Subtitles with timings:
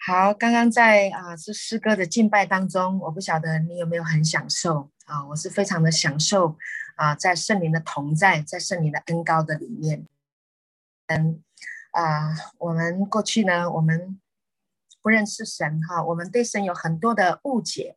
[0.00, 5.26] 好，刚刚在啊这诗歌的敬拜当中，我不晓得你有没有很享受啊？
[5.26, 6.56] 我是非常的享受
[6.96, 10.06] 啊，在圣灵的同在，在圣灵的恩膏的里面。
[11.08, 11.42] 嗯
[11.90, 14.18] 啊，我们过去呢，我们
[15.02, 17.96] 不认识神哈，我们对神有很多的误解，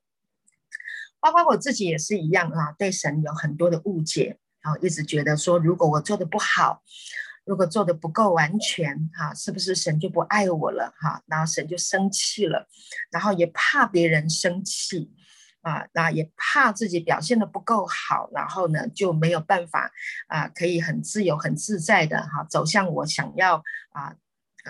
[1.20, 6.82] 包括我自己也是一样啊，对神有很多的误解，然后一直觉得说，如果我做的不好。
[7.44, 11.24] 如果做的不够完全，哈，是不是神就不爱我了，哈？
[11.26, 12.68] 然后神就生气了，
[13.10, 15.12] 然后也怕别人生气，
[15.62, 19.92] 啊，那也怕自己表现的不够好，然后呢就没有办法
[20.28, 24.16] 啊，可以很自由、很自在的哈，走向我想要啊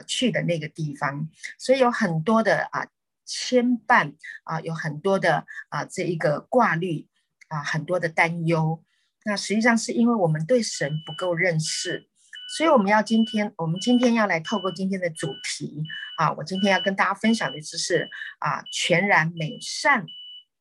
[0.08, 1.28] 去的那个地方。
[1.60, 2.88] 所以有很多的啊
[3.26, 7.06] 牵绊啊，有很多的啊这一个挂虑
[7.50, 8.82] 啊，很多的担忧。
[9.26, 12.08] 那实际上是因为我们对神不够认识。
[12.58, 15.82] 所以我们要今天，我们今天要来透过今天的主题
[16.18, 20.06] 啊，我今天要跟大家分享的知识啊，全然美善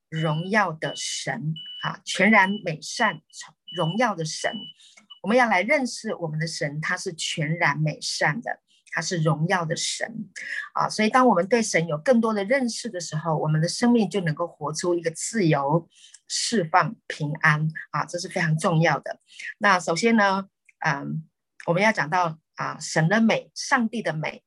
[0.08, 3.20] 荣耀的神啊，全然美善
[3.76, 4.52] 荣耀的神，
[5.22, 8.60] 我们要来认识我们的神，他是全然美善的，
[8.92, 10.30] 他是荣耀的神
[10.74, 10.88] 啊。
[10.88, 15.88] 所以当我们对神有更多的认识的时候，我们的生命就能够活出一个自由、
[16.28, 19.18] 释放、平安啊，这是非常重要的。
[19.58, 20.46] 那首先呢，
[20.86, 21.24] 嗯。
[21.66, 24.42] 我们要讲到啊，神的美，上帝的美。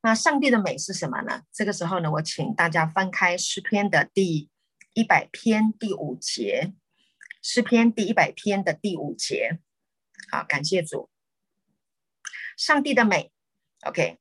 [0.00, 1.42] 那上帝的美是什么呢？
[1.52, 4.48] 这个时候呢，我请大家翻开诗篇的第
[4.94, 6.74] 一百篇第五节，
[7.42, 9.58] 诗篇第一百篇的第五节。
[10.30, 11.10] 好，感谢主。
[12.56, 13.32] 上帝的美
[13.86, 14.18] ，OK，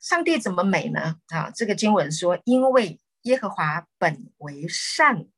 [0.00, 1.20] 上帝怎么美呢？
[1.28, 5.28] 啊，这个经文说，因为耶和华本为善，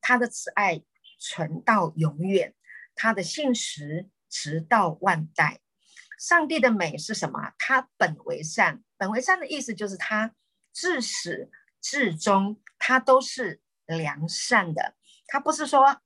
[0.00, 0.82] 他的慈爱
[1.18, 2.54] 存到永远，
[2.94, 4.08] 他的信实。
[4.28, 5.60] 直到万代，
[6.18, 7.52] 上帝的美是什么？
[7.58, 10.34] 他本为善，本为善的意思就是他
[10.72, 14.94] 自始至终，他都是良善的。
[15.26, 16.00] 他不是说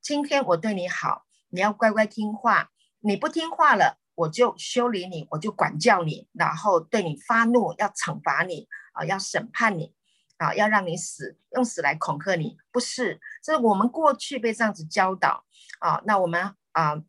[0.00, 2.70] 今天我对你好，你要乖乖听话，
[3.00, 9.94] 你不听话了，我就修理你，我就管教你，然后对你发怒，要惩罚你啊，要审判你
[10.36, 12.56] 啊，要让你死，用死来恐吓你。
[12.72, 15.44] 不是，这是我们过去被这样子教导
[15.78, 16.02] 啊。
[16.04, 17.02] 那我们啊。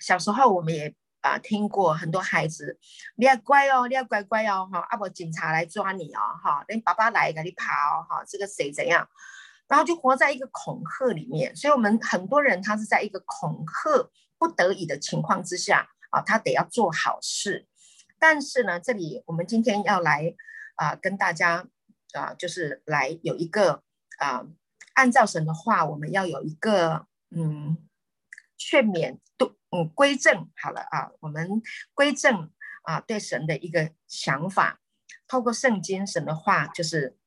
[0.00, 2.78] 小时候我们也啊、听过很多孩子，
[3.16, 9.06] 你要乖哦，你要乖乖哦，哈，阿伯警察来抓你哦，哈，等爸爸来给你跑哦，哈，这个谁怎样，
[9.66, 17.66] 然后就活在一个恐吓里面，所以我们很多人他是在一个恐吓不得已的情况之下啊，他得要做好事，
[18.20, 20.32] 但是呢，这里我们今天要来
[20.76, 21.66] 啊跟大家
[22.12, 23.82] 啊就是来有一个
[24.18, 24.46] 啊
[24.94, 27.76] 按照神的话，我们要有一个嗯
[28.56, 29.18] 劝勉。
[29.70, 31.60] 嗯，归正好了啊，我们
[31.92, 32.50] 归正
[32.84, 34.80] 啊，对神的一个想法，
[35.26, 37.18] 透过圣经神的话，就是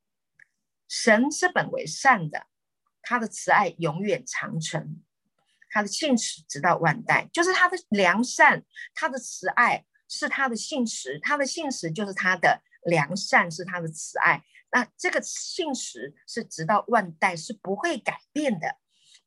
[0.87, 2.47] 神是本为善的，
[3.03, 5.03] 他的慈爱永远长存，
[5.69, 8.63] 他的信实直到万代，就是他的良善，
[8.95, 18.77] 他的慈爱是他的信实，他的信实就是他的良善，是他的慈爱，那这个信实是直到万代是不会改变的。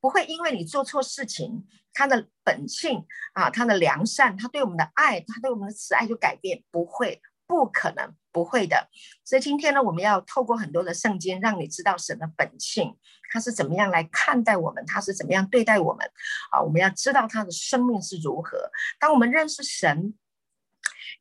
[0.01, 8.91] 不会因为你做错事情，他的本性啊，他的良善，他对我们的爱，他对我们的慈爱就改变，不会，不可能，不会的。
[9.25, 12.95] 所以今天呢，我们要透过很多的圣经，让你知道神的本性，
[13.31, 16.05] 他是怎么样来看待我们，他是怎么样对待我们
[16.51, 16.61] 啊？
[16.61, 18.71] 我们要知道他的生命是如何。
[18.99, 20.15] 当我们认识神，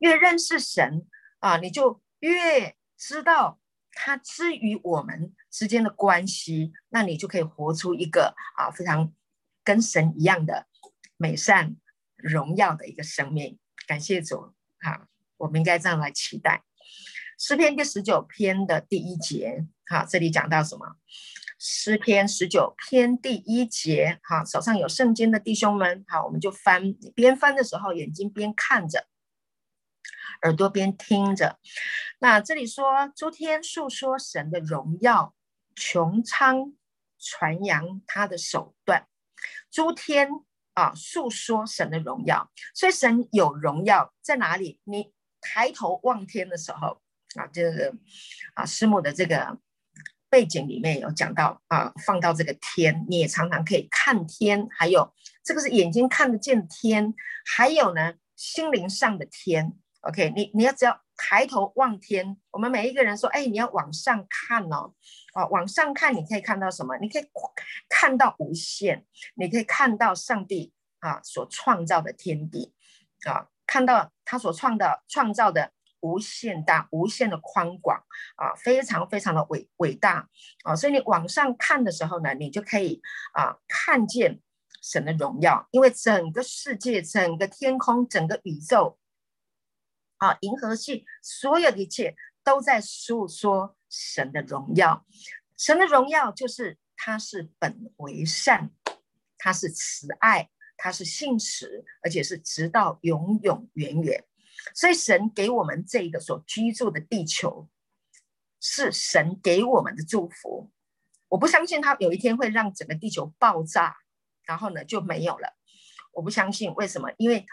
[0.00, 1.06] 越认识神
[1.38, 3.60] 啊，你就越知道。
[3.96, 9.12] 他之于我们之间的关系，那你就可以活出一个啊非常
[9.64, 10.66] 跟神一样的
[11.16, 11.76] 美善
[12.16, 13.58] 荣耀的一个生命。
[13.86, 15.08] 感谢主啊，
[15.38, 16.62] 我们应该这样来期待。
[17.38, 20.96] 诗篇第十九篇的第一节，好，这里讲到什么？
[21.58, 29.06] 诗篇十九篇第一节，好，手上有圣经的弟兄们，好，我们就翻，边翻的时候眼睛边看着。
[30.42, 31.58] 耳朵边听着，
[32.18, 35.34] 那这里说诸天述说神的荣耀，
[35.74, 36.74] 穹苍
[37.18, 39.06] 传扬他的手段。
[39.74, 40.30] 诸天
[40.74, 44.78] 啊，诉说神的荣耀，所以神有荣耀在哪里？
[44.84, 47.02] 你抬头望天的时候
[47.34, 47.92] 啊，这个
[48.54, 49.58] 啊，师母的这个
[50.30, 55.12] 背景里面有讲到啊，放到这个天，你也常常可以看天，还有
[55.42, 57.12] 这个是眼睛看得见的天，
[57.44, 59.72] 还有呢，心灵上的天。
[60.06, 64.92] OK，你你要只要抬头望天，我们每一个人说，哎，你要往上看哦，
[65.32, 66.96] 啊，往上看，你可以看到什么？
[66.98, 67.26] 你可以
[67.88, 72.74] 看到无限，你可以看到上帝啊所创造的天地，
[73.26, 77.98] 啊，看到他所创造创造的无限大、无限的宽广
[78.36, 80.28] 啊，非常非常的伟伟大
[80.64, 80.76] 啊！
[80.76, 83.00] 所以你往上看的时候呢，你就可以
[83.32, 84.38] 啊看见
[84.82, 88.98] 神的荣耀，因为整个世界、整个天空、整个宇宙
[90.18, 95.06] 啊，银河系所有的一切都在诉说神的荣耀。
[95.56, 98.70] 神的荣耀就是他是本为善，
[99.38, 104.24] 他是慈爱，他是信实，而且是直到永永远远。
[104.74, 107.68] 所以神给我们这个所居住的地球，
[108.60, 110.70] 是神给我们的祝福。
[111.28, 113.96] 我不相信他有一天会让整个地球爆炸，
[114.44, 115.56] 然后呢就没有了。
[116.12, 117.10] 我不相信，为什么？
[117.18, 117.44] 因为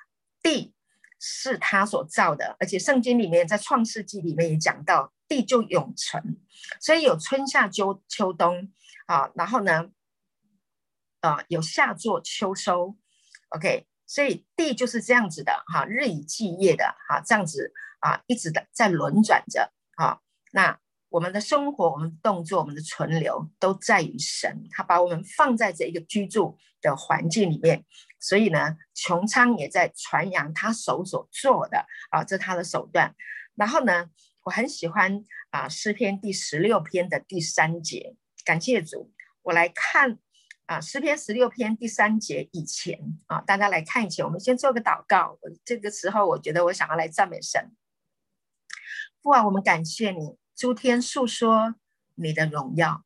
[0.41, 0.73] 地
[1.23, 6.37] 是他所造的，而且圣经里面在创世纪里面也讲到，地就永存，
[6.79, 8.71] 所以有春夏秋秋冬
[9.05, 9.91] 啊，然后呢，
[11.19, 12.97] 啊有夏作秋收
[13.49, 13.85] ，OK。
[14.07, 20.19] 所以地就是这样子的哈，日以继夜的哈，这样子啊，一直的在轮转着啊。
[20.51, 20.77] 那
[21.07, 27.85] 我们的生活、我们的动作、我们的存留，都在于神，他把我们放在这一个居住的环境里面。
[28.21, 33.13] 所以呢，穹苍也在传扬他手所做的啊，这是他的手段。
[33.55, 34.09] 然后呢，
[34.43, 38.15] 我很喜欢啊诗篇第十六篇的第三节，
[38.45, 40.19] 感谢主，我来看。
[40.67, 45.37] 啊，诗篇十六篇第三节以前啊，大家来看以前，我们先做个祷告。
[45.65, 47.75] 这个时候，我觉得我想要来赞美神。
[49.21, 51.75] 父啊，我们感谢你，诸天述说
[52.15, 53.03] 你的荣耀，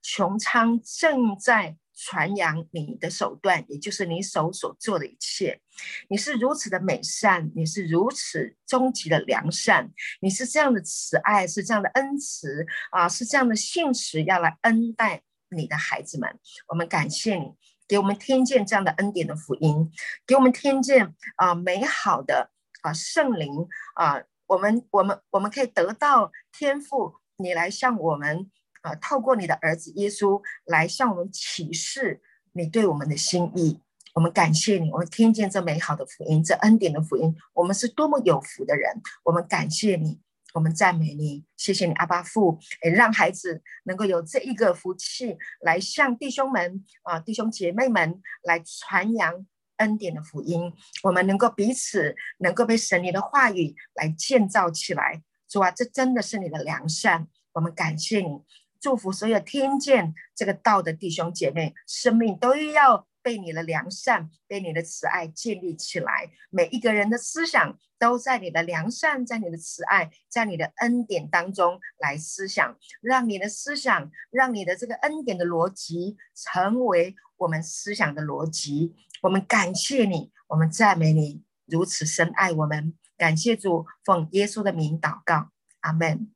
[0.00, 5.60] 穹苍正在传扬你的手段，也就是你手所做的一切。
[6.08, 15.22] 你是如此的美善，你是如此终极的良善，你是这样的慈爱，是这样的恩慈啊，是这样的信实，要来恩待。
[15.54, 17.52] 你的孩子们，我们感谢你，
[17.86, 19.92] 给我们听见这样的恩典的福音，
[20.26, 22.50] 给我们听见啊、美好的
[22.80, 28.50] 啊、圣灵啊、我们我们我们可以得到天赋，你来向我们
[28.82, 32.20] 啊、呃，透过你的儿子耶稣来向我们启示
[32.52, 33.80] 你对我们的心意。
[34.14, 39.00] 我们感谢你，我们听见这美好的福音，这恩典的福音，我们是多么有福的人。
[39.24, 40.20] 我们感谢你。
[40.54, 49.46] 我们赞美你，谢谢你，阿爸父，也让孩子能够有这一个福气，来向弟兄们啊，弟兄姐妹们来传扬
[49.78, 50.70] 恩典的福音。
[51.04, 55.22] 我们能够彼此能够被神你的话语来建造起来。
[55.48, 58.42] 主啊，这真的是你的良善，我们感谢你，
[58.82, 63.06] 祝福所有听见这个道的弟兄姐妹，生命都要。
[63.24, 78.96] 被你的良善，被你的慈爱建立起来，每一个人的思想都在你的良善，在你的慈爱，在你的恩典当中来思想，让你的思想，让你的这个恩典的逻辑成为我们思想的逻辑。
[79.22, 82.92] 我们感谢你，我们赞美你，如此深爱我们。
[83.16, 85.50] 感谢主，奉耶稣的名祷告，
[85.82, 86.32] 阿门。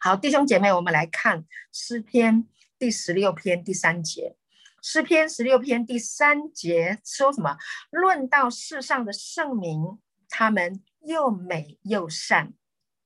[0.00, 2.46] 好，弟兄姐妹，我们来看诗篇
[2.78, 4.36] 第十六篇第三节。
[4.82, 7.58] 诗篇十六篇第三节说什么？
[7.90, 9.98] 论到世上的圣民，
[10.28, 12.54] 他们又美又善，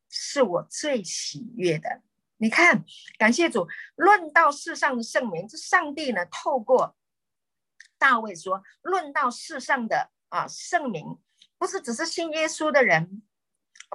[0.09, 2.03] 是我最喜悦的。
[2.37, 2.85] 你看，
[3.19, 3.67] 感谢主。
[3.97, 6.97] 论到世上的圣民，这上帝呢，透过
[7.99, 11.05] 大卫说，论到世上的啊圣民，
[11.59, 13.23] 不是只是信耶稣的人，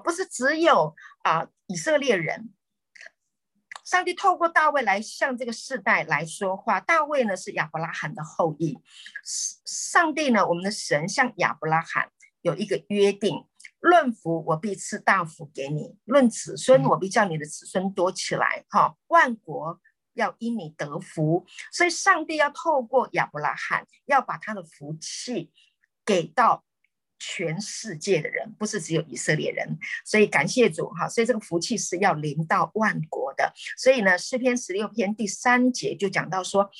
[0.03, 2.53] 不是只有啊以色列人。
[3.89, 6.79] 上帝透过大卫来向这个世代来说话。
[6.79, 8.77] 大卫呢是亚伯拉罕的后裔。
[9.65, 13.43] 上帝呢，我们的神向亚伯拉罕有一个约定：
[13.79, 18.63] 论福，我必赐大福给你；论子孙，我必叫你的子孙多起来。
[18.69, 19.81] 哈，万国
[20.13, 21.47] 要因你得福。
[21.71, 25.51] 所以，上帝要透过亚伯拉罕，要把他的福气
[26.05, 26.63] 给到。
[27.19, 33.53] 全世界的人，不是只有以色列人，所以感谢主哈，所以这个福气是要临到万国的。
[33.77, 36.71] 所以呢，诗篇十六篇第三节就讲到说，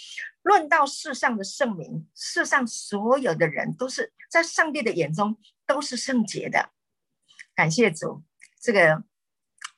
[0.42, 6.72] 论到世上的圣名，世上所有的人都是在上帝的眼中都是圣洁的。
[7.54, 8.24] 感谢主，
[8.62, 9.04] 这个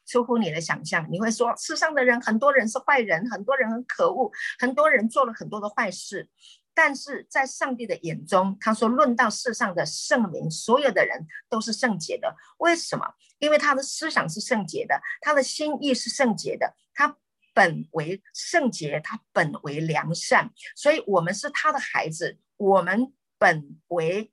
[0.06, 6.30] 出乎你的想象，你会说世上的人很多人是坏人，很多人很可恶，很多人做了很多的坏事。
[6.73, 12.35] 但是在上帝的眼中，他说：“论到世上的圣民，所有的人都是圣洁的。
[12.59, 13.05] 为什么？
[13.39, 17.17] 因为他的思想是圣洁的，他的心意是圣洁的，他
[17.53, 20.51] 本为圣洁，他本为良善。
[20.75, 24.31] 所以，我们是他的孩子，我们本为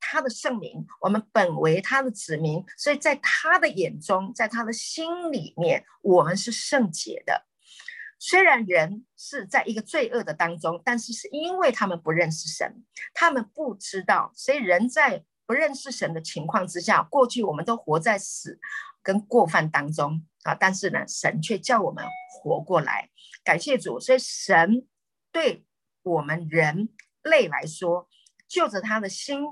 [0.00, 2.64] 他的圣民，我们本为他的子民。
[2.76, 7.46] 所以在他的眼中，在他的心里面，我们是圣洁的。”
[8.18, 12.84] 虽然人是在一个罪恶的当中，但是是因为他们不认识神，
[13.14, 18.58] 他们不知道，所以人在不认识神的情况之下，过去我们都活在死
[19.02, 23.08] 跟过犯当中啊，但是呢，神却叫我们活过来，
[23.44, 23.98] 感谢主。
[24.00, 24.86] 所以神
[25.30, 25.64] 对
[26.02, 26.88] 我们人
[27.22, 28.08] 类来说，
[28.46, 29.44] 就着他的心、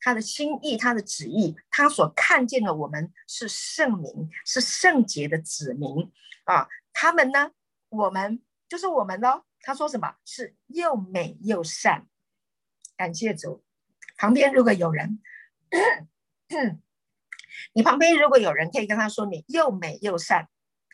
[0.00, 6.10] 他的心意、他的旨意，他所看见的我们是圣民，是圣洁的子民
[6.44, 6.66] 啊。
[6.92, 7.50] 他们呢，
[7.96, 9.44] 我们就是我们喽。
[9.60, 10.16] 他说什么？
[10.24, 12.06] 是又美又善。
[12.96, 13.64] 感谢主。
[14.16, 15.20] 旁边如果有人。
[17.72, 20.48] 你旁边如果有人可以跟他说，你又美又善，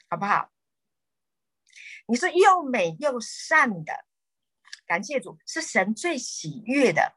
[0.08, 0.50] 好不好？
[2.06, 4.04] 你是又美又善的，
[4.86, 7.14] 感谢主，是神最喜悦的，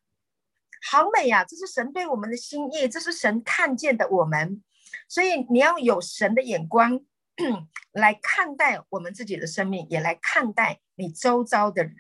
[0.90, 1.44] 好美呀！
[1.44, 4.64] 这是神对我们的心意，这是神看见的我们，
[5.08, 7.06] 所以你要有神的眼光
[7.94, 11.96] 来看待我们自己的生命，也来看待你周遭的人。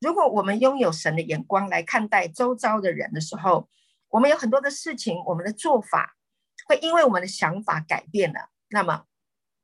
[0.00, 3.68] 如果我们拥有神的眼光来看待周遭的人的时候，
[4.08, 6.16] 我们有很多的事情，我们的做法
[6.66, 9.04] 会因为我们的想法改变了，那么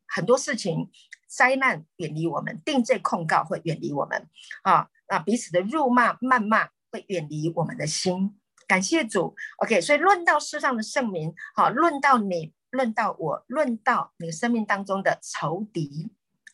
[0.06, 0.90] 很多事情
[1.28, 4.28] 灾难远离我们，定罪控告会远离我们
[4.62, 8.38] 啊，那彼此的辱骂谩骂会远离我们的心。
[8.66, 9.80] 感谢主，OK。
[9.80, 16.10] 所以论到世上的圣民，好，论到你，论到我，论到你生命当中的仇敌，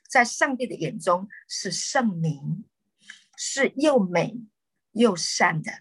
[0.06, 2.64] 在上帝的眼中是圣明，
[3.38, 4.36] 是又美
[4.92, 5.72] 又善的。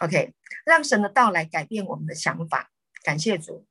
[0.00, 0.34] OK，
[0.66, 2.70] 让神的到来改变我们的想法，
[3.02, 3.66] 感谢主。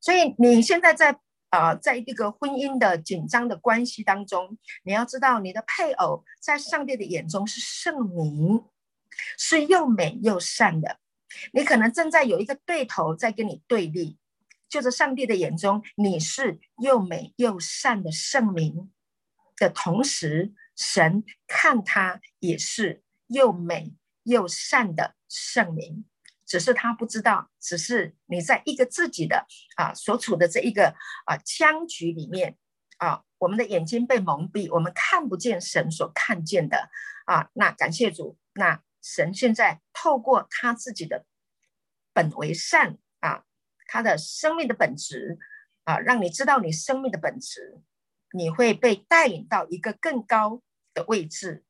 [0.00, 1.20] 所以你现在在
[1.50, 8.64] 呃，在一个婚姻的紧张的关系当中，你要知道，你的配偶在上帝的眼中是圣明，
[9.36, 10.98] 是又美又善的。
[11.52, 14.16] 你可能正在有一个对头在跟你对立，
[14.68, 18.90] 就是上帝的眼中你是又美又善的圣民
[19.56, 23.94] 的同时，神看他也是又美。
[24.28, 26.04] 又善的圣民，
[26.44, 32.56] 只是他不知道，只是你在一个自己的啊所处的这一个啊僵局里面
[32.98, 36.90] 啊，我们的眼睛被蒙蔽，我们看不见神所看见的
[37.26, 37.50] 啊。
[37.52, 38.82] 那感谢主，那
[39.14, 41.24] 神现在透过他自己的
[42.12, 43.44] 本为善啊，
[43.86, 45.38] 他的生命的本质
[45.84, 47.80] 啊，让你知道你生命的本质，
[48.32, 50.60] 你会被带领到一个更高
[50.92, 51.64] 的位置。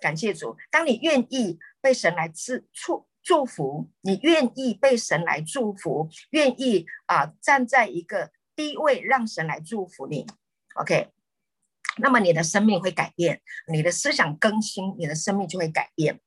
[0.00, 1.58] 感谢主，当你愿意。
[1.80, 10.26] 被神来祝祝祝福，你愿意被神来祝福，愿意啊站在一个低位让神来祝福你
[10.74, 11.12] ，OK？
[11.98, 13.40] 那么你的生命会改变，
[13.72, 16.20] 你的思想更新，你的生命就会改变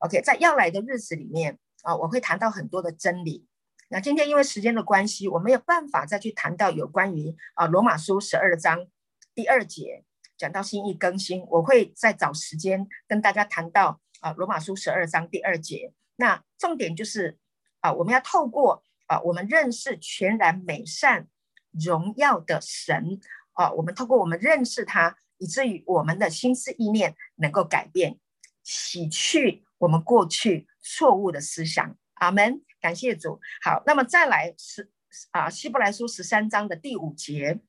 [0.00, 0.20] ，OK？
[0.20, 3.46] 在要来的日子里面啊，我会谈到很多的真理。
[3.88, 8.86] 那今天因为时间的关系，我没有办法再去谈到有关于啊罗马书十二章
[9.34, 10.04] 第二节
[10.36, 14.00] 讲到心意更新，我会再找时间跟大家谈到。
[14.20, 17.38] 啊，罗马书十二章第二节，那重点就是
[17.80, 21.26] 啊，我们要透过啊，我们认识全然美善
[21.72, 23.18] 荣耀的神
[23.54, 28.18] 啊，我们透过我们认识他，以至于我们的心思意念能够改变，
[28.62, 31.96] 洗去我们过去错误的思想。
[32.14, 33.40] 阿门，感谢主。
[33.62, 34.90] 好，那么再来是
[35.32, 37.60] 啊，希伯来书十三章的第五节，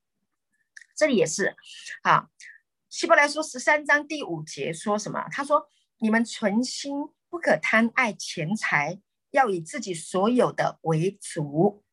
[0.95, 1.55] 这里也是
[2.03, 2.29] 啊，
[2.89, 5.27] 希伯来书十三章第五节说什么？
[5.31, 5.67] 他说。
[6.03, 6.95] 你们存心
[7.29, 8.99] 不可贪爱钱财，
[9.29, 11.83] 要以自己所有的为主，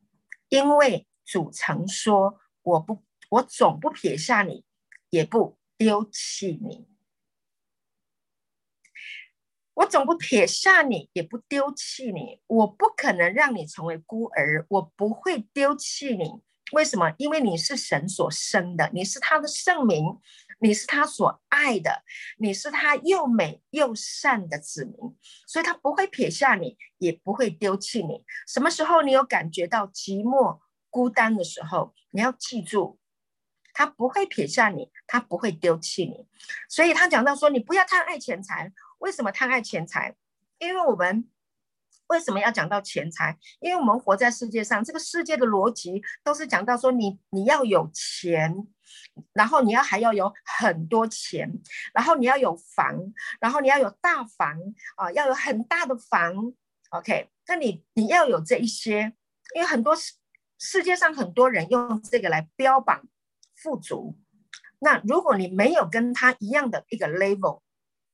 [0.48, 4.64] 因为主曾说：“我不，我总不撇下你，
[5.10, 6.88] 也不丢弃你。
[9.78, 12.40] 我总不撇下你，也不丢弃你。
[12.48, 16.42] 我不可能让你成为孤儿，我不会丢弃你。
[16.72, 17.14] 为什么？
[17.16, 20.18] 因为你是神所生的，你是他的圣名。”
[20.60, 22.02] 你是他所爱的，
[22.38, 24.94] 你是他又美又善的子民，
[25.46, 28.24] 所以他不会撇下你，也不会丢弃你。
[28.44, 30.58] 什么时候你有感觉到寂寞
[30.90, 32.98] 孤单的时候，你要记住，
[33.72, 36.26] 他不会撇下你，他不会丢弃你。
[36.68, 38.72] 所以他讲到说，你不要贪爱钱财。
[38.98, 40.14] 为什么贪爱钱财？
[40.58, 41.28] 因为我们。
[42.08, 43.36] 为什么要讲到钱财？
[43.60, 48.66] 因为我们活在世界上，这个世界的逻辑都是讲到说你，你要有钱，
[49.34, 51.52] 然后你要还要有很多钱，
[51.92, 52.98] 然后你要有房，
[53.40, 54.58] 然后你要有大房
[54.96, 56.34] 啊，要有很大的房。
[56.92, 59.12] OK，那你你要有这一些，
[59.54, 60.14] 因为很多世
[60.58, 63.06] 世界上很多人用这个来标榜
[63.54, 64.18] 富足。
[64.78, 67.60] 那如果你没有跟他一样的一个 level，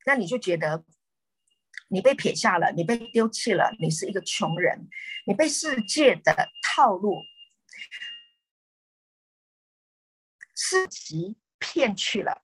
[0.06, 0.84] 那你就觉得。
[1.88, 4.88] 你被撇下了，你被丢弃了，你是一个穷人，
[5.26, 7.20] 你被世界的套路、
[10.56, 12.42] 世袭骗去了。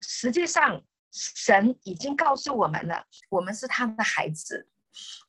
[0.00, 4.70] 实际上，神已经告诉我们了，我们是他的孩子，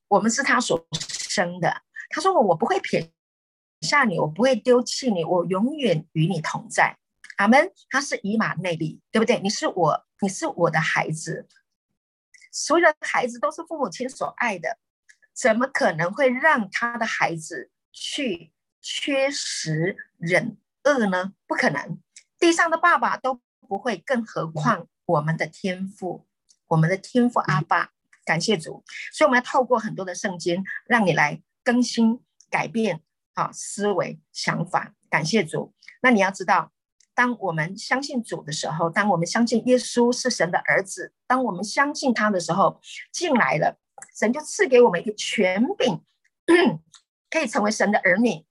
[0.07, 1.81] 我们是他所生的。
[2.11, 3.11] 他说我我不会撇
[3.81, 6.97] 下你，我不会丢弃你，我永远与你同在。
[7.37, 7.73] 阿门。
[7.89, 9.39] 他是以马内利，对不对？
[9.39, 11.47] 你是我，你是我的孩子。
[12.51, 14.77] 所有的孩子都是父母亲所爱的，
[15.33, 18.51] 怎么可能会让他的孩子去
[18.81, 21.33] 缺食忍饿呢？
[21.47, 21.99] 不可能。
[22.39, 26.25] 地上的爸爸都不会，更何况我们的天父，
[26.67, 27.91] 我们的天父阿爸。
[28.25, 33.01] 感谢主，所以我们要透过很多的圣经，让你来更新、改变
[33.33, 34.93] 啊思维、想法。
[35.09, 35.73] 感谢主。
[36.01, 36.71] 那你要知道，
[37.19, 42.79] 当我们相信主的时候，当我们相信耶稣是神的儿子，当我们相信他的时候，
[43.11, 43.77] 进来了，
[44.17, 46.01] 神就赐给我们一个权柄，
[47.29, 48.45] 可以成为神的儿女。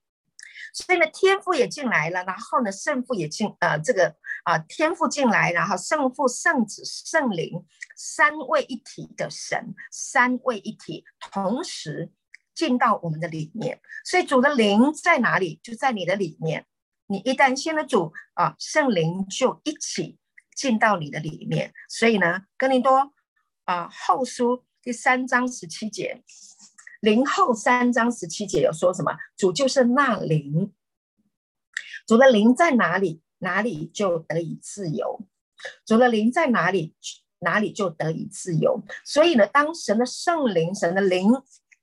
[0.74, 7.64] 所以呢，天父也进来了，然后呢，圣父也进，呃，这个啊、天父进来，然后圣父、圣子、圣灵
[7.96, 12.10] 三位一体的神，三位一体同时
[12.54, 13.80] 进到我们的里面。
[14.04, 15.58] 所以主的灵在哪里？
[15.62, 16.66] 就在你的里面。
[17.08, 20.18] 你一旦信了主啊，圣灵就一起
[20.54, 21.72] 进到你的里面。
[21.88, 23.12] 所以呢，哥林多
[23.64, 26.22] 啊后书第三章十七节。
[27.00, 29.16] 林后三章十七节有说什么？
[29.36, 30.72] 主就是那灵，
[32.06, 35.26] 主的灵在哪里，哪里就得以自由。
[35.86, 36.94] 主的灵在哪里，
[37.38, 38.82] 哪里就得以自由。
[39.04, 41.30] 所以呢，当神的圣灵、神的灵、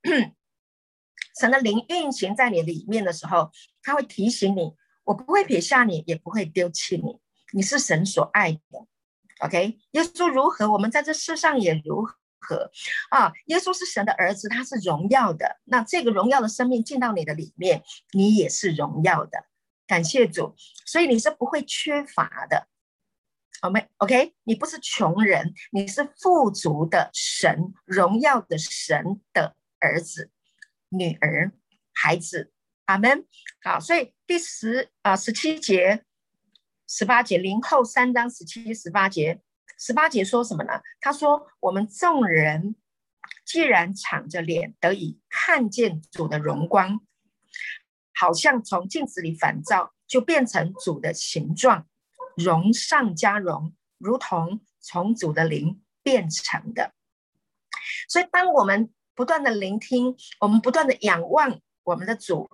[1.39, 3.49] 神的灵运行在你里面的时候，
[3.81, 4.73] 他会提醒你：
[5.05, 7.19] 我不会撇下你，也不会丢弃你。
[7.53, 8.85] 你是神所爱的。
[9.39, 12.05] OK，耶稣如何，我们在这世上也如
[12.39, 12.71] 何。
[13.09, 15.59] 啊，耶稣是神的儿子，他是荣耀的。
[15.65, 19.45] 那这个荣耀的生命进到你的里面，你也是荣耀的。
[19.87, 22.67] 感谢主，所以你是不会缺乏的。
[23.61, 30.31] 我们？OK，你不是穷人，你是富足的神，荣耀的神的儿子、
[30.89, 31.51] 女儿、
[31.93, 32.51] 孩子。
[32.85, 33.25] 阿门。
[33.63, 36.03] 好，所以第十啊十七节、
[36.87, 39.41] 十八节，林后三章十七、十八节。
[39.77, 40.71] 十八节说什么呢？
[41.01, 42.75] 他说：“我们众人
[43.45, 47.01] 既然敞着脸得以看见主的荣光，
[48.13, 51.85] 好像从镜子里反照，就变成主的形状，
[52.37, 56.93] 荣上加荣，如同从主的灵变成的。
[58.07, 62.49] 所以，当我们不断的聆听，我们不断的仰望我们的主。”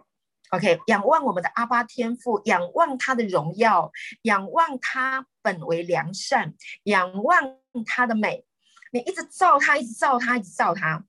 [0.52, 3.90] OK，仰望我们的阿爸天父，仰望他的荣耀，
[4.24, 8.46] 仰望他本为良善，仰望他的美。
[8.92, 11.06] 你一直照他，一直照他，一直照他。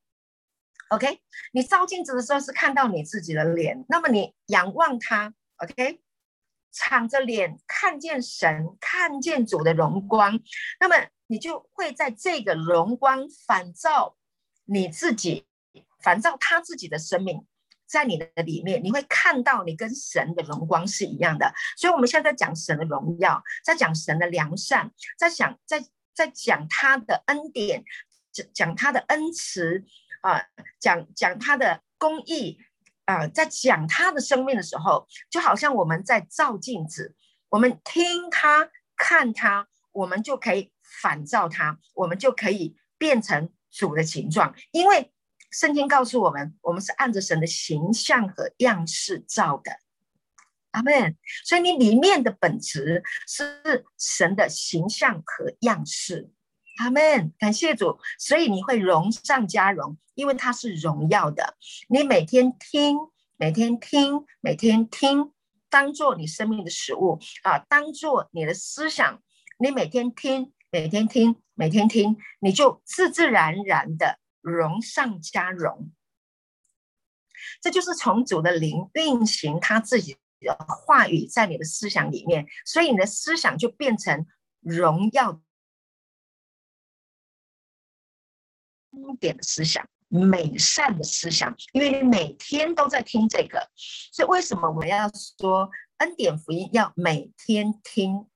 [0.91, 1.21] OK，
[1.53, 6.01] 你照镜子的时候是看到你自己的脸，那么你仰望他，OK，
[6.71, 10.39] 敞着脸看见神，看见主的荣光，
[10.79, 14.17] 那么你就会在这个荣光反照
[14.67, 15.49] 你自己，
[16.01, 17.45] 反照他自己的生命。
[17.93, 21.53] 在你的里面，你会看到你跟神的荣光是一样的。
[21.77, 27.85] 所以，我们现在在讲神的荣耀，在讲神的良善，在想，在在讲他的恩典，
[28.33, 29.85] 讲讲他的恩慈
[30.23, 30.43] 啊，
[30.81, 32.57] 讲讲他的公义
[33.05, 37.15] 啊，在讲他的生命的时候，就好像我们在照镜子，
[37.51, 45.12] 我们听他，看他，我们就可以反照他，我们就可以变成主的形状，因为。
[45.53, 49.71] 圣经告诉我们，我们是按着神的形象和样式造的，
[50.71, 51.17] 阿门。
[51.45, 56.31] 所以你里面的本质是神的形象和样式，
[56.79, 57.33] 阿门。
[57.39, 61.57] 感谢主，所以你会荣上加荣，因为它是荣耀的。
[61.89, 62.97] 你每天听，
[63.37, 65.33] 每天听，每天听，
[65.69, 69.23] 当做你生命的食物啊，当做你的思想。
[69.59, 74.19] 你每天听，每天听，每天听，你就自自然然的。
[74.43, 75.91] 荣上加荣，
[77.63, 84.27] 这就是从主的灵运行他自己的话语在你的思想里面，所以你的思想就变成
[84.61, 85.41] 荣耀
[88.91, 93.71] 经典的思想、美善的思想，因为你每天都在听这个，
[94.13, 98.29] 所以为什么我们要说恩典福音要每天听？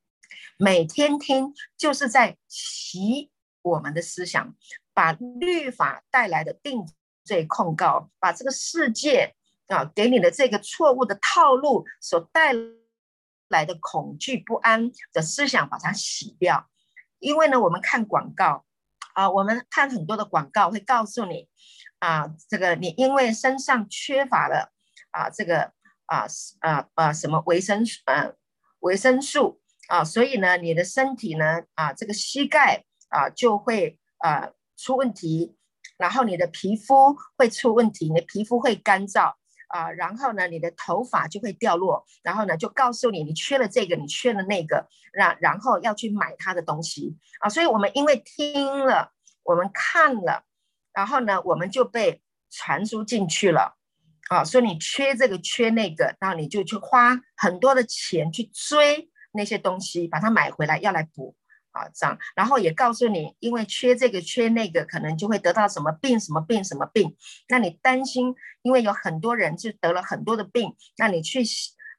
[0.58, 4.56] 每天听就是在洗我们的思想。
[4.96, 6.88] 把律法带来的定
[7.22, 9.34] 罪控告，把这个世界
[9.68, 12.54] 啊给你的这个错误的套路所带
[13.48, 16.70] 来的恐惧不安的思想，把它洗掉。
[17.18, 18.64] 因为呢，我们看广告
[19.12, 21.46] 啊，我们看很多的广告会告诉你
[21.98, 24.72] 啊，这个你因为身上缺乏了
[25.10, 25.74] 啊，这个
[26.06, 26.24] 啊
[26.60, 28.32] 啊啊什么维生素啊
[28.78, 34.52] 维生素啊，所以呢，你的身体呢啊这个膝盖啊就会啊。
[34.76, 35.56] 出问题
[35.98, 39.32] 然后你的皮肤会出问题，你的皮肤会干燥
[39.68, 47.48] 啊，然后呢，你的头发就会掉落，然后呢，就告诉你你缺了这个，你缺了那个，然然后要去买他的东西啊。
[47.48, 49.12] 所以我们因为听了，
[49.42, 50.44] 我们看了，
[50.92, 53.76] 然后呢，我们就被传输进去了
[54.28, 54.44] 啊。
[54.44, 61.34] 所以你缺这个缺那个，然后你就去花很多的钱去追那些东西，把它买回来要来补。
[61.76, 67.14] 啊，这样，然后也告诉你，因为缺这个缺那个，可能就会得到什么病什么病什么病。
[67.48, 71.42] 那你担心，因为有很多人就得了很多的病，那你去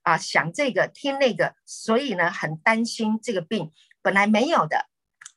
[0.01, 4.87] 啊想这个听那个，所以呢很担心这个病本来没有的，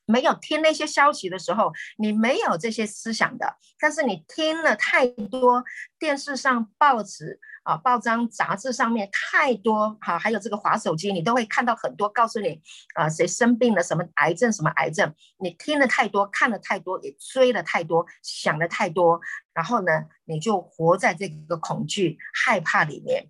[0.06, 5.62] 没有听那些消息的时候，你没有这些思想的，但是你听了太多
[5.98, 7.38] 电视上报纸。
[7.70, 12.60] 啊，报章杂志上面太多哈，还有这个滑手机，你都会看到很多告诉你，
[12.96, 19.20] 啊，谁生病了，什么癌症，什么癌症，你听了太多，看了太多，也追了太多，想了太多，
[19.54, 19.92] 然后呢，
[20.24, 23.28] 你就活在这个恐惧、害怕里面。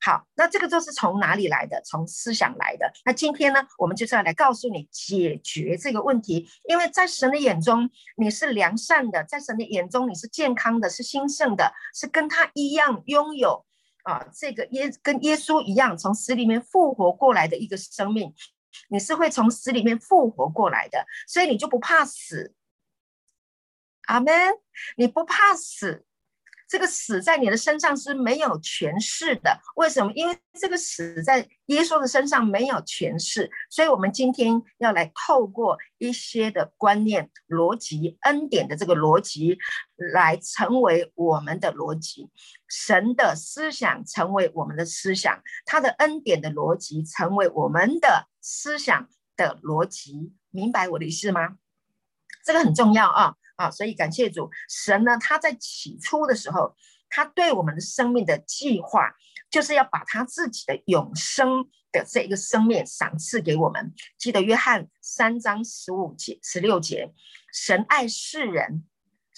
[0.00, 1.82] 好，那这个都是从哪里来的？
[1.84, 2.92] 从思想来的。
[3.04, 13.66] 那今天呢，我们就是要来告诉你解决这个问题，因为在神的眼中你是良善的，在神的眼中你是健康的，是兴盛的，是跟他一样拥有。
[14.04, 18.32] 啊，这个耶跟耶稣一样，从死里面复活过来的一个生命，
[18.88, 22.54] 你是会从死里面复活过来的，所以你就不怕死。
[24.06, 24.32] 阿门，
[24.96, 26.04] 你不怕死。
[26.68, 30.12] 这个死在你的身上是没有权势的，为什么？
[30.14, 39.58] 因为这个死在耶稣的身上没有权势，所以我们今天要来透过一些的观念、逻辑、恩典的这个逻辑，
[40.12, 42.30] 来成为我们的逻辑。
[42.70, 51.56] 神的思想成为我们的思想，他的恩典的逻辑成为我们的思想的逻辑，明白我的意思吗？
[52.44, 53.34] 这个很重要啊。
[53.56, 56.74] 啊，所以感谢主，神呢，他在起初的时候，
[57.10, 59.12] 他对我们的生命的计划，
[59.50, 63.92] 就是要把他自己的永生的这一个生命赏赐给我们。
[64.18, 67.12] 记得约翰三章十五节、十六节，
[67.52, 68.86] 神爱世人，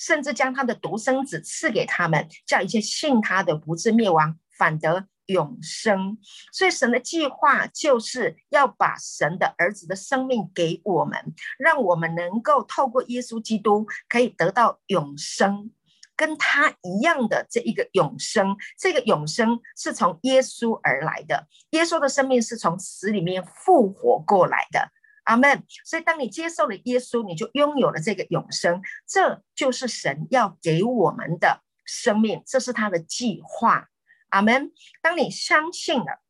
[0.05, 6.19] 甚至将他的独生子赐给他们，叫一切信他的不至灭亡，反得永生，
[6.53, 15.71] 所以神的计划就是要把神的儿子的生命给我们，让我们能够透过耶稣基督可以得到永生，
[16.17, 18.57] 跟他一样的这一个永生。
[18.77, 24.91] 这个永生是从耶稣而来的，耶稣的生命是从死里面复活过来的。
[25.25, 25.65] 阿门。
[25.85, 33.89] 所以当你接受了耶稣，你就拥有了这个永生，这就是神要给我们的生命，这是他的计划。
[34.31, 34.73] 阿门。
[35.01, 36.23] 当你相信了，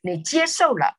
[0.00, 0.98] 你接受了，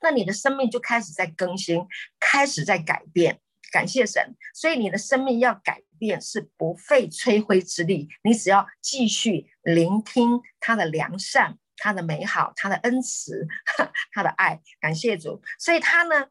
[0.00, 1.86] 那你的生命就开始在更新，
[2.18, 3.40] 开始在改变。
[3.72, 13.46] 感谢神，所以你的生命要改变是不费吹灰之力，你只要继续聆听他的良善、他的美好、他的恩慈、
[14.12, 14.62] 他的爱。
[14.80, 16.28] 感谢主，所以他呢，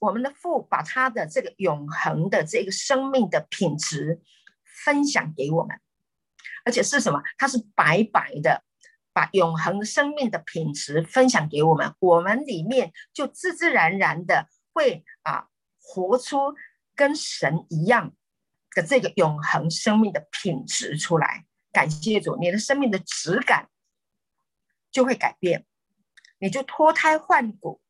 [0.00, 4.20] 我们的父把他的这个永恒的这个生命的品质
[4.64, 5.80] 分享给我们，
[6.64, 7.22] 而且是什么？
[7.38, 8.64] 他是白白的。
[9.14, 15.48] 把永恒生命的品质分享给我们，我们里面就自自然然的会啊
[15.82, 16.54] 活出
[16.94, 18.14] 跟神一样
[18.74, 21.44] 的这个永恒生命的品质出来。
[21.72, 23.68] 感谢主，你的生命的质感
[24.90, 25.66] 就会改变，
[26.38, 27.82] 你就脱胎换骨。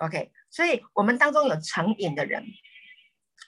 [0.00, 2.44] OK，所以我们当中有成瘾的人，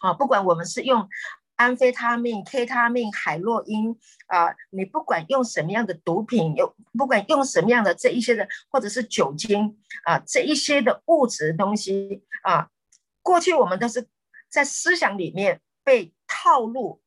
[0.01, 1.09] 啊，不管我们是用。
[1.57, 3.95] 安非他命、K 他命、海洛因
[4.29, 12.71] 啊、你不管用什么样的毒品，有不管用什么样的这一些的，或者是酒精啊、这一些的物质东西啊，
[13.21, 14.09] 过去我们都是
[14.49, 17.03] 在思想里面被套路，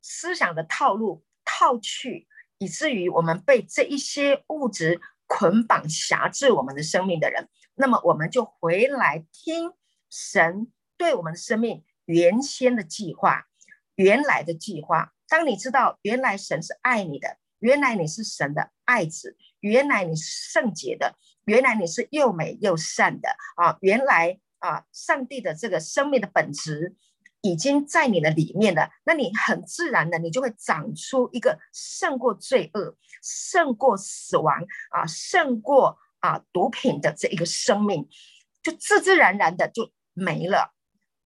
[0.00, 7.48] 思想的套路套去，以至于我们被这一些物质捆绑辖制我们的生命的人，
[7.78, 9.72] 那么我们就回来听
[10.10, 13.46] 神对我们的生命原先的计划。
[13.94, 23.76] 原来的计划，当你知道原来神是爱你的，原来你是神的爱子，原来你是圣洁的，原来你是又美又善的啊！
[23.80, 26.94] 原来啊，上帝的这个生命的本质
[27.40, 38.08] 已经在你的里面了，那你很自然的，你就会长出一个胜过罪恶、胜过死亡啊、胜过啊毒品的这一个生命，
[38.62, 40.74] 就自自然然的就没了。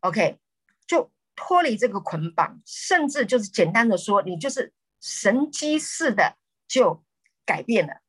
[0.01, 0.39] OK，
[0.87, 1.11] 就。
[1.35, 6.37] 脱离这个捆绑，甚至就是简单的说，你就是神机似的
[6.69, 7.03] 就
[7.47, 8.03] 改变了，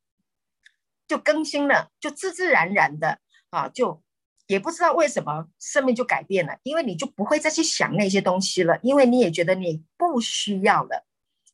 [1.08, 4.04] 就更新了，就自自然然的啊，就
[4.48, 11.06] 也不知道为什么生命就改变了，因为你就不会再去想那些东西了，因为你也觉得你不需要了，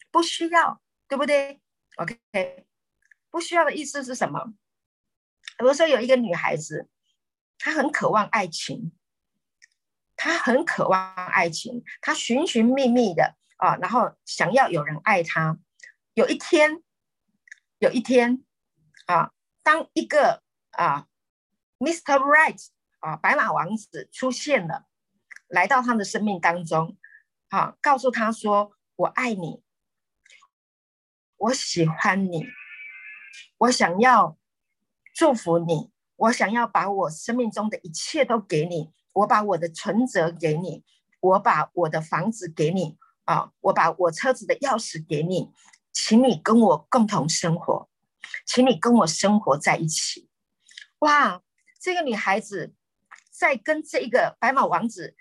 [0.10, 1.62] 不需要，对不对
[1.98, 2.18] ？OK，
[3.30, 4.54] 不需要的意思是什么？
[5.60, 6.88] 比如说有一个女孩子，
[7.58, 8.94] 她很渴望爱情，
[10.16, 15.60] 她很渴望爱情，她寻寻觅觅的啊，然后想要有人爱她。
[16.14, 16.82] 有一天，
[17.78, 18.44] 有一天
[19.06, 20.42] 啊，当一个
[20.72, 21.08] 啊
[21.78, 22.18] ，Mr.
[22.18, 22.70] Right。
[23.02, 24.86] 啊，白马王子出现了，
[25.48, 26.98] 来到他的生命当中，
[27.48, 29.64] 啊，告诉他说：“我爱你，
[31.38, 32.46] 我喜欢你，
[33.60, 34.38] 我想要
[35.20, 40.86] 祝福你，我想要把我生命中的一切都给你，我把我的存折给你，
[41.20, 45.52] 我把我的房子给你，啊，我把我车子的钥匙给你，
[45.92, 47.90] 请你跟我共同生活，
[48.46, 50.30] 请你跟我生活在一起。”
[51.00, 51.42] 哇，
[51.82, 52.74] 这个女孩子。
[53.30, 55.16] 在跟这一个白马王子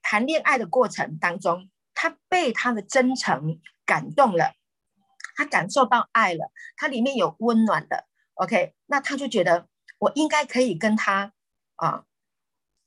[0.00, 4.54] 谈恋爱的过程当中，她被他的真诚感动了，
[5.34, 8.06] 她感受到爱了，他里面有温暖的。
[8.42, 11.32] OK，那他就觉得我应该可以跟他
[11.76, 12.04] 啊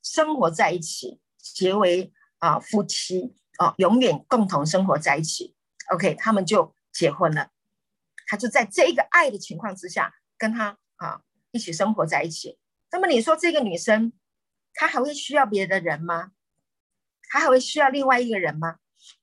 [0.01, 5.55] 生活在一起，结为啊夫妻啊，永远共同生活在一起。
[5.93, 7.51] OK，他们就结婚了，
[8.25, 12.57] 他就在这一个爱的情况之下跟他啊一起生活在一起。
[12.91, 14.11] 那么你说这个女生？
[14.75, 16.31] 她还会需要别的人吗？
[17.29, 18.79] 他还会需要另外一个人吗？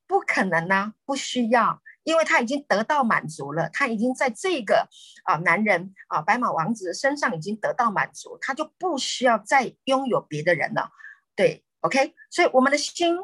[0.07, 3.69] 不可能呢、啊，不需要，因为他已经得到满足了。
[3.73, 4.89] 他已经在这个
[5.25, 10.91] 啊男人啊白马王子身上已经得到满足，他就不需要再拥有别的人了。
[11.35, 13.17] 对，OK，所以我们的心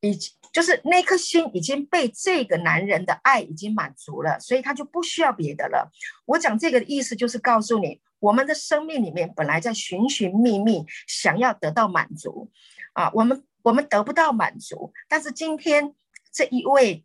[0.00, 5.90] 已经就是那颗心已经被这个男人的爱已经满足了，所以他就不需要别的了。
[6.26, 8.00] 我讲这个的意思就是告诉你。
[8.20, 12.50] 我们的生命里面本来在寻寻觅觅，想要得到满足，
[12.92, 15.94] 啊，我们我们得不到满足，但是今天
[16.30, 17.02] 这一位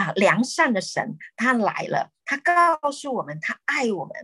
[0.00, 4.14] 啊良善的神他来了，他告诉我们他爱我们，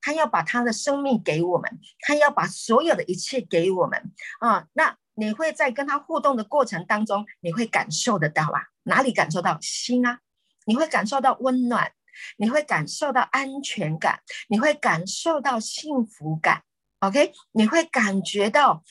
[0.00, 4.66] 他要把他的生命给我们，他要把所有的一切给我们啊。
[4.72, 8.68] 那你会在跟他互动的过程当中，你会感受得到啊？
[8.84, 9.58] 哪里感受到？
[9.60, 10.20] 心啊，
[10.66, 11.92] 你会感受到温暖。
[12.36, 16.64] 你会感受到安全感，你会感受到幸福感
[16.98, 17.32] ，OK？
[17.52, 18.84] 你会感觉到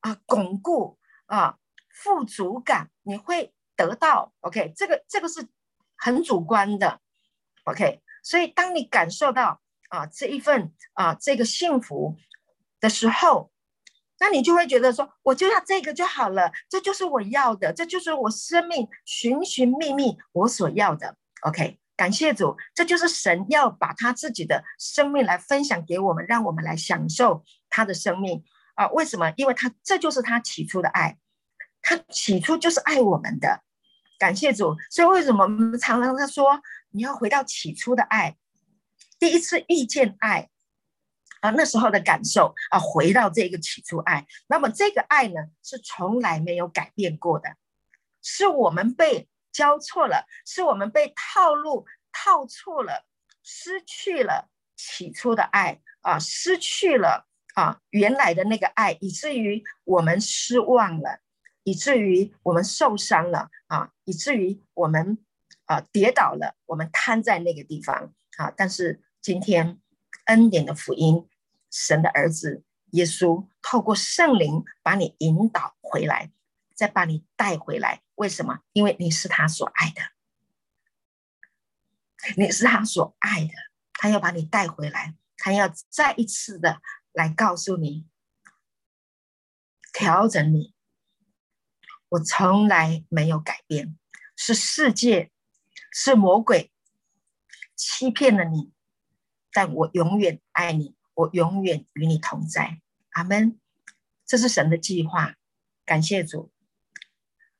[0.00, 1.56] 啊巩固啊
[1.90, 4.72] 富足感，你会得到 OK？
[4.74, 5.46] 这个这个是
[6.00, 6.98] 很主观的
[7.64, 8.00] ，OK？
[8.22, 9.60] 所以当你感受到
[9.90, 12.16] 啊这一份啊这个幸福
[12.80, 13.52] 的时候，
[14.18, 21.78] 那你就会觉得说，我就要这个就好了，这就是我要的，这就是我生命寻寻觅觅我所要的，OK？
[21.96, 28.42] 感谢主，这就是神要把他自己的生命来分享给我们，让我们来享受他的生命
[28.74, 28.88] 啊！
[28.88, 29.30] 为什么？
[29.36, 31.18] 因为他这就是他起初的爱，
[31.82, 33.62] 他起初就是爱我们的。
[34.20, 38.36] 感谢主，所以为什么我们常常他说你要回到起初的爱，
[39.18, 40.48] 第一次遇见爱
[41.40, 47.56] 啊，那时候的感受啊，回到这个起初爱，那么这个爱呢，是从来没有改变过的，
[48.22, 49.26] 是我们被。
[49.52, 53.04] 交错了，是我们被套路套错了，
[53.42, 61.18] 失去了起初的爱啊，失去了啊原来的那个爱，以至于我们失望了，
[61.62, 65.18] 以至于我们受伤了啊，以至于我们
[65.66, 68.50] 啊跌倒了，我们瘫在那个地方啊。
[68.56, 69.80] 但是今天
[70.26, 71.28] 恩典的福音，
[71.70, 76.32] 神的儿子耶稣透过圣灵把你引导回来，
[76.74, 78.02] 再把你带回来。
[78.14, 78.60] 为什么？
[78.72, 80.02] 因为你是他所爱的，
[82.36, 83.52] 你是他所爱的，
[83.94, 88.06] 他要把你带回来，他要再一次的来告诉你，
[89.92, 90.74] 调整你。
[92.10, 93.96] 我从来没有改变，
[94.36, 95.30] 是世界，
[95.92, 96.72] 是魔鬼
[97.74, 98.72] 欺骗了你，
[99.52, 102.80] 但我永远爱你，我永远与你同在。
[103.12, 103.58] 阿门。
[104.26, 105.34] 这是神的计划，
[105.84, 106.52] 感谢主。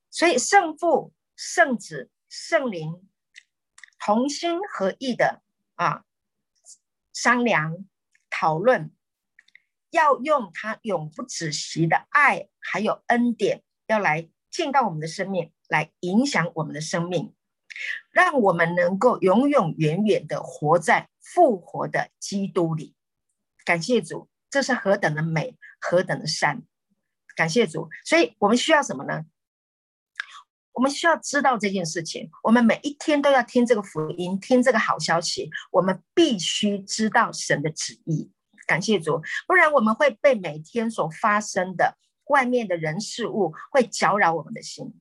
[0.08, 3.08] 所以，圣父、圣子、圣灵
[3.98, 5.42] 同心合意的
[5.74, 6.04] 啊，
[7.12, 7.84] 商量
[8.28, 8.92] 讨论，
[9.90, 17.34] 要用他永不止息的爱，还有恩典，要来进到我们的生命，来影响我们的生命，
[18.10, 22.94] 让我们能够永永远远的活在复活的基督里。
[23.64, 26.62] 感谢主，这是何等的美，何等的善！
[27.36, 29.24] 感谢主，所以我们需要什么呢？
[30.72, 35.50] 我们需要知道这件事情，我们每一天都要听这个福音，听这个好消息。
[35.70, 38.30] 我们必须知道神的旨意。
[38.66, 41.98] 感谢主，不然我们会被每天所发生的
[42.30, 44.94] 外面的人事物会搅扰我们的心。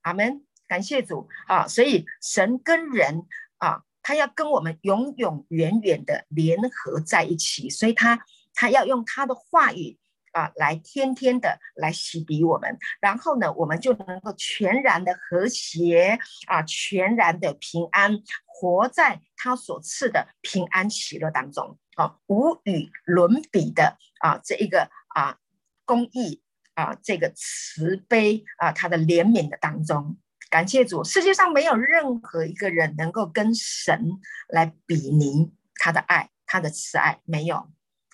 [0.00, 1.68] 阿门，感谢主啊！
[1.68, 3.26] 所以神跟人
[3.58, 8.18] 啊，他要跟我们永永远远的联合在一起，所以他
[8.54, 9.98] 他要用他的话语。
[10.32, 18.16] 啊，来天天的来洗涤我们，然后呢，我们就能够全然的和谐啊，全然的平安，
[18.46, 25.36] 活在他所赐的平安喜乐当中啊，无与伦比的啊，这一个啊
[25.84, 26.40] 公义
[26.80, 30.16] 啊，这个慈悲啊，他的怜悯的当中，
[30.48, 37.70] 感谢主，世界上没有任何一个人能够跟神来比拟他的爱，他的慈爱，没有。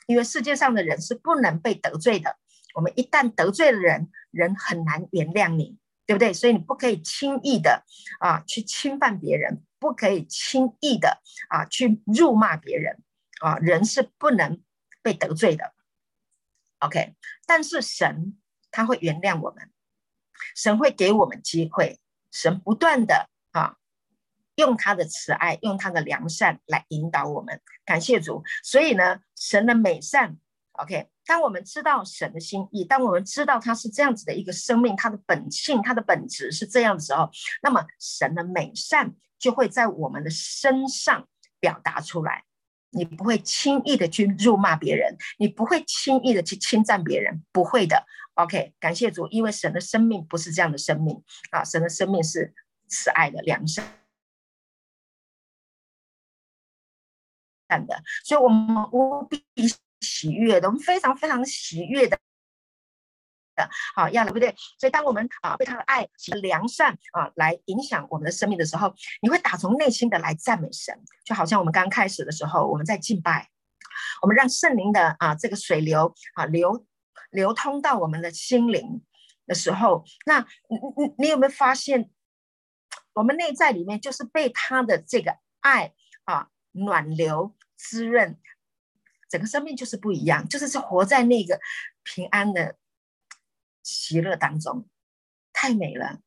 [0.08, 2.36] 因为世界上的人是不能被得罪的，
[2.74, 6.32] 我们一旦得罪了人，人很难原谅你，对不对？
[6.32, 7.84] 所以你不可以轻易的
[8.18, 13.02] 啊去侵犯别人，不可以轻易的啊去辱骂别人
[13.40, 14.60] 啊，人是不能
[15.02, 15.72] 被得罪的。
[16.80, 17.14] OK，
[17.46, 18.36] 但是神
[18.76, 19.70] 他会原谅我们，
[20.54, 21.98] 神会给我们机会，
[22.30, 23.76] 神不断的啊。
[24.56, 28.44] 用他的慈爱，用他的良善来引导我们，感谢主。
[28.62, 30.36] 所以呢，神的美善
[30.72, 31.08] ，OK。
[31.24, 37.30] 当我们知道神的心意，当我们知道他是这样子的一个生命，他的本性、他的本质是这样的时候，
[37.62, 41.26] 那么神的美善就会在我们的身上
[41.58, 42.44] 表达出来。
[42.90, 48.06] 你不会轻易的去辱骂别人，你不会轻易的去侵占别人，不会的。
[48.36, 52.54] OK，感谢主，因为神的生命不是这样的生命啊，神的生命是
[52.88, 53.84] 慈爱的、良善。
[57.68, 59.44] 的，所以我们无比
[60.00, 62.16] 喜悦的，我们非常非常喜悦的，
[63.56, 64.54] 的，好，要对不对？
[64.78, 73.50] 所以当我们啊被他的爱和良善啊来影响我们的生命的时候，你会打从内心的来赞美神，就好像我们刚开始的时候，我们在敬拜，
[74.22, 76.86] 我们让圣灵的啊这个水流啊流
[77.36, 79.04] 流通到我们的心灵
[79.46, 82.10] 的时候，那你你你有没有发现，
[83.12, 85.92] 我们内在里面就是被他的这个爱
[86.24, 87.54] 啊暖流。
[87.78, 88.40] 滋润，
[89.28, 91.60] 整个生命就是不一样，就是是活在那个
[92.02, 92.78] 平安的
[93.82, 94.88] 喜乐当中，
[95.52, 96.20] 太美了，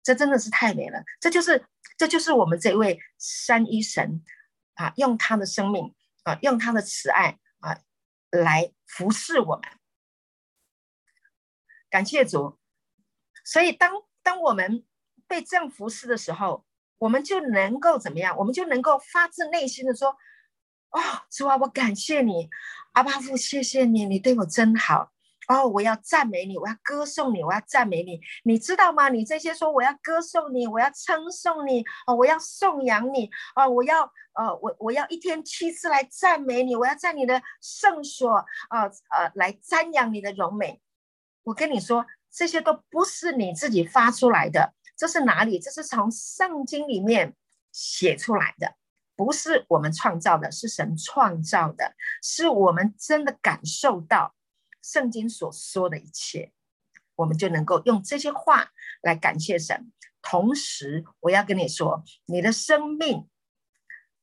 [0.00, 1.66] 这真的是太美了，这就是
[1.98, 4.22] 这就是我们这位三一神
[4.74, 7.80] 啊，用他的生命啊，用他的慈爱啊，
[8.30, 9.68] 来服侍我们，
[11.92, 12.58] 感谢主。
[13.44, 14.84] 所以当当我们
[15.28, 16.64] 被这样服侍的时候，
[16.98, 18.36] 我们就能够怎么样？
[18.38, 20.16] 我们就能够发自内心的说。
[20.92, 21.00] 哦，
[21.30, 22.50] 主啊，我感谢你，
[22.92, 25.10] 阿爸父，谢谢你，你对我真好。
[25.48, 28.20] 哦，我要赞美你，我要歌颂你，我要赞美你。
[28.44, 29.08] 你知道吗？
[29.08, 34.02] 你这些说我要歌颂你，我要称颂你，哦，我要颂扬你，哦，我要，
[34.34, 40.82] 呃，我我要一天七次来赞美你，我要在你的圣所，啊，呃，来瞻仰你的荣美。
[41.44, 45.58] 我跟你说，这些都不是你自己发出来的，这是哪里？
[45.58, 47.34] 这是从圣经里面
[47.72, 48.76] 写出来的。
[49.14, 54.34] 不是我们创造的，是神创造的，是我们真的感受到
[54.82, 56.52] 圣经所说的一切，
[57.16, 58.70] 我们就能够用这些话
[59.02, 59.92] 来感谢神。
[60.22, 63.28] 同时，我要跟你说，你的生命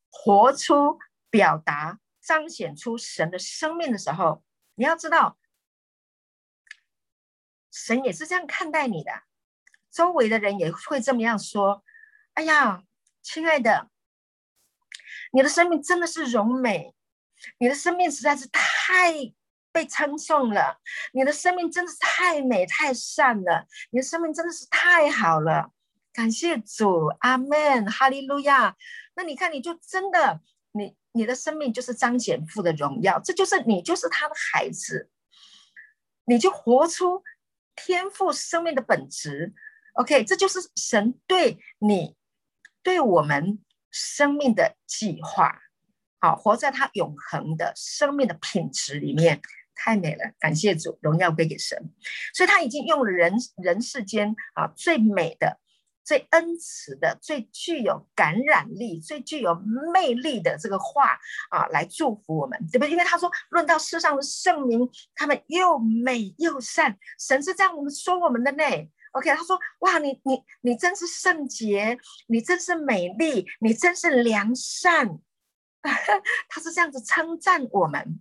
[0.09, 0.97] 活出、
[1.29, 4.43] 表达、彰显出神的生命的时候，
[4.75, 5.37] 你要知道，
[7.85, 9.11] 神也是这样看待你的，
[9.89, 11.83] 周围的人也会这么样说
[12.35, 12.83] ：“哎呀，
[13.21, 13.89] 亲爱的。”
[15.31, 16.93] 你的生命真的是荣美，
[17.59, 19.33] 你的生命实在是太
[19.71, 20.79] 被称颂了，
[21.13, 25.71] 你的生命真的是太美太善了，你的生命真的是太好了，
[26.11, 28.75] 感谢主，阿门，哈利路亚。
[29.15, 30.41] 那你看，你就真的，
[30.73, 35.09] 你你的生命就是彰显父的荣耀，这就是你就是他的孩子，
[36.25, 37.23] 你就活出
[37.85, 39.53] 天赋生命的本质。
[39.93, 42.15] OK，这就是神对你
[42.83, 43.59] 对我们。
[43.91, 45.63] 生命的计划，
[46.19, 49.41] 好，活在他永恒的生命的品质里面，
[49.73, 50.31] 太美了！
[50.39, 51.75] 感谢主，荣耀归给神。
[52.35, 55.59] 所以他已经用人人世间啊最美的、
[56.09, 59.53] 最恩慈的、最具有感染力、最具有
[59.93, 61.19] 魅力的这个话
[61.51, 62.89] 啊来祝福我们，对不对？
[62.89, 68.63] 因为他说，论到世上的圣民，他们又美又善，神是这样说我们的呢。
[69.11, 75.19] OK，他说：“哇，你你你真是圣洁，你真是美丽，你真是良善。
[76.49, 78.19] ”他是这样子称赞我们，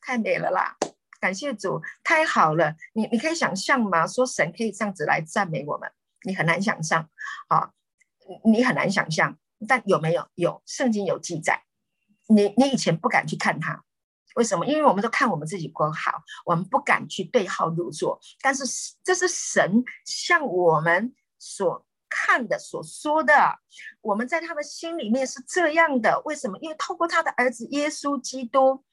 [0.00, 0.74] 太美了啦！
[1.20, 2.74] 感谢主，太好了。
[2.94, 4.06] 你你可以想象吗？
[4.06, 5.90] 说神可以这样子来赞美我们，
[6.26, 7.08] 你很难想象
[7.48, 7.70] 啊，
[8.44, 9.38] 你很难想象。
[9.66, 10.28] 但有没有？
[10.34, 11.64] 有，圣经有记载。
[12.28, 13.84] 你你以前不敢去看他
[14.34, 14.66] 为什么？
[14.66, 18.20] 因为我们都看我们自己过好，我们不敢去对号入座。
[18.42, 18.64] 但是
[19.02, 23.32] 这是神向我们所看的、所说的。
[24.02, 26.20] 我们在他的心里面是这样的。
[26.26, 26.58] 为什么？
[26.58, 28.84] 因为透过他的儿子耶稣基督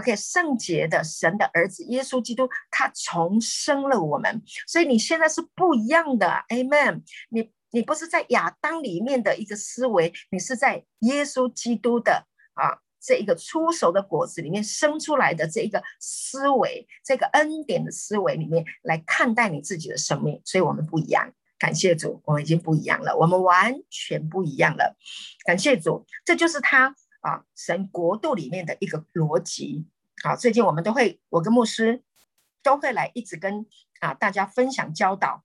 [0.00, 4.42] ，OK，圣洁的神的儿子耶稣基督，他重生了我们。
[4.66, 7.02] 所以你现在是不一样的，Amen。
[7.28, 12.80] 你你不是在亚当里面的一个思维，你是在耶稣基督的啊。
[13.02, 21.32] 这一个初熟的果子里面生出来的这一个思维，这个恩典的思维里面来看待你自己的生命，所以我们不一样。
[21.58, 24.98] 感谢主，我们已经不一样了，我们完全不一样了。
[25.46, 29.86] 感谢主，这就是他啊，神国度里面的一个逻辑。
[30.22, 32.02] 好，最近我们都会，我跟牧师
[32.62, 33.66] 都会来一直跟
[34.00, 35.44] 啊大家分享教导，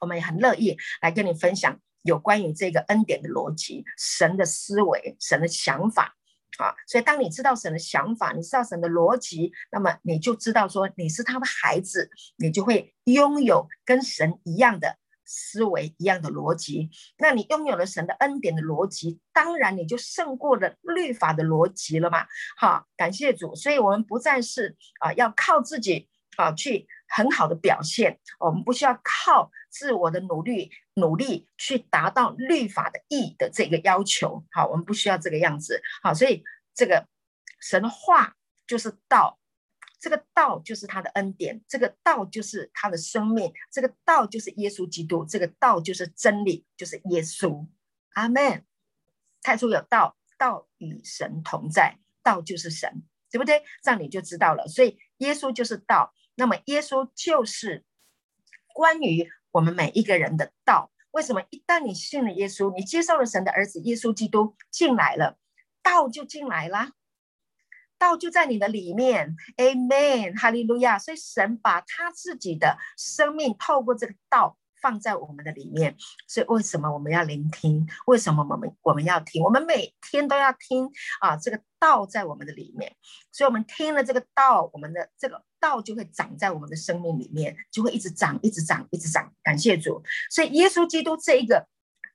[0.00, 6.16] 我们也很乐意来跟你分享有关于这个恩典的逻辑、神的思维、神的想法。
[6.58, 16.90] 啊，所以当你知道神的想法，你知道神的逻辑，那么你就知道说你是他的孩子，你就会拥有跟神一样的思维、一样的逻辑。
[17.18, 22.26] 那你拥有了神的恩典的逻辑，当然你就胜过了律法的逻辑了嘛。
[22.56, 30.70] 好，感谢主，所以我们不再是啊要靠自己啊去很好的表现，我们不需要靠自我的努力。
[30.94, 36.44] 努力去达到律法的义的这个要求，好，我们不需要这个样子，好，所以
[36.74, 37.06] 这个
[37.62, 38.34] 神话
[38.66, 39.38] 就是道，
[40.02, 47.64] 这个道就是他的恩典，这个道就是他的生命，这个道就是耶稣基督，这个道就是真理，就是耶稣，
[48.14, 48.66] 阿门。
[49.40, 53.62] 太初有道，道与神同在，道就是神，对不对？
[53.82, 54.66] 这样你就知道了。
[54.66, 57.84] 所以耶稣就是道，那么耶稣就是
[58.74, 59.30] 关于。
[59.52, 65.38] 我们每一个人的道，为什么一旦你信了耶稣，你接受了神的儿子耶稣基督进来了，
[65.82, 66.92] 道就进来了，
[68.02, 70.98] 道就在你的里面，Amen，哈利路亚。
[70.98, 75.94] 所以神把他自己的生命透过这个道放在我们的里面。
[76.26, 77.86] 所以为什么我们要聆听？
[78.06, 79.42] 为什么我们我们要听？
[79.44, 80.90] 我们每天都要听
[81.20, 82.96] 啊，这个道在我们的里面。
[83.30, 85.44] 所以我们听了这个道，我们的这个。
[85.62, 89.32] 道就会长在我们的生命里面，就会一直长，一直长，一直长。
[89.44, 91.68] 感谢主，所以耶稣基督这一个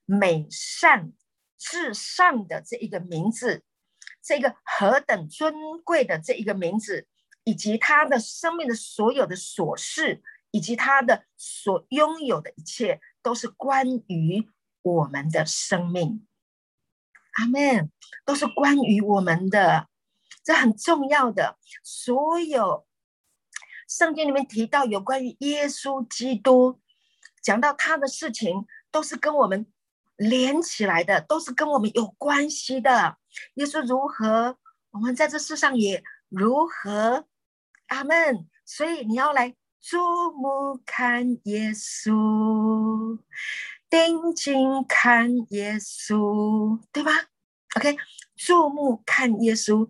[0.03, 1.13] 美善
[1.57, 3.63] 至上的这一个名字，
[4.27, 5.53] 这个何等尊
[5.85, 7.07] 贵的这一个名字，
[7.45, 10.21] 以及他的生命的所有的琐事，
[10.51, 14.49] 以及他的所拥有的一切，都是关于
[14.81, 16.27] 我们的生命。
[17.39, 17.89] 阿门，
[18.25, 19.87] 都是关于我们的，
[20.43, 22.85] 这很重要的所有。
[23.87, 26.81] 圣经里面提到有关于耶稣基督，
[27.41, 29.71] 讲到他的事情，都是跟我们
[30.17, 33.17] 连起来的，都是跟我们有关系的。
[33.53, 34.57] 耶稣如何，
[34.91, 37.25] 我们在这世上也如何。
[37.87, 38.47] 阿门。
[38.65, 39.97] 所以你要来注
[40.31, 43.19] 目看耶稣，
[43.89, 47.11] 定睛看耶稣，对吧
[47.77, 47.95] ？OK，
[48.35, 49.87] 注目看耶稣，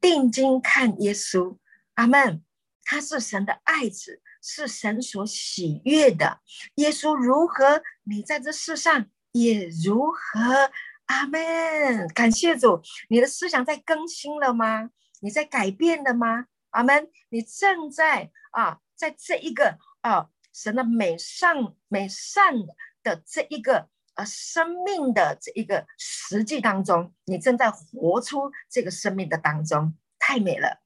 [0.00, 1.56] 定睛看耶稣。
[1.94, 2.44] 阿门。
[2.84, 6.40] 他是神的爱子，是神所喜悦的。
[6.74, 10.70] 耶稣如何，你在这世上也如何。
[11.06, 12.08] 阿门。
[12.14, 14.90] 感谢主，你的思想在更新了吗？
[15.20, 16.46] 你在改变了吗？
[16.70, 17.10] 阿门。
[17.28, 21.56] 你正在啊，在这一个啊神的美善
[21.88, 22.54] 美善
[23.02, 30.80] 的这一个、啊、生命的这一个实际当中，你正在活出这个生命的当中，太美了。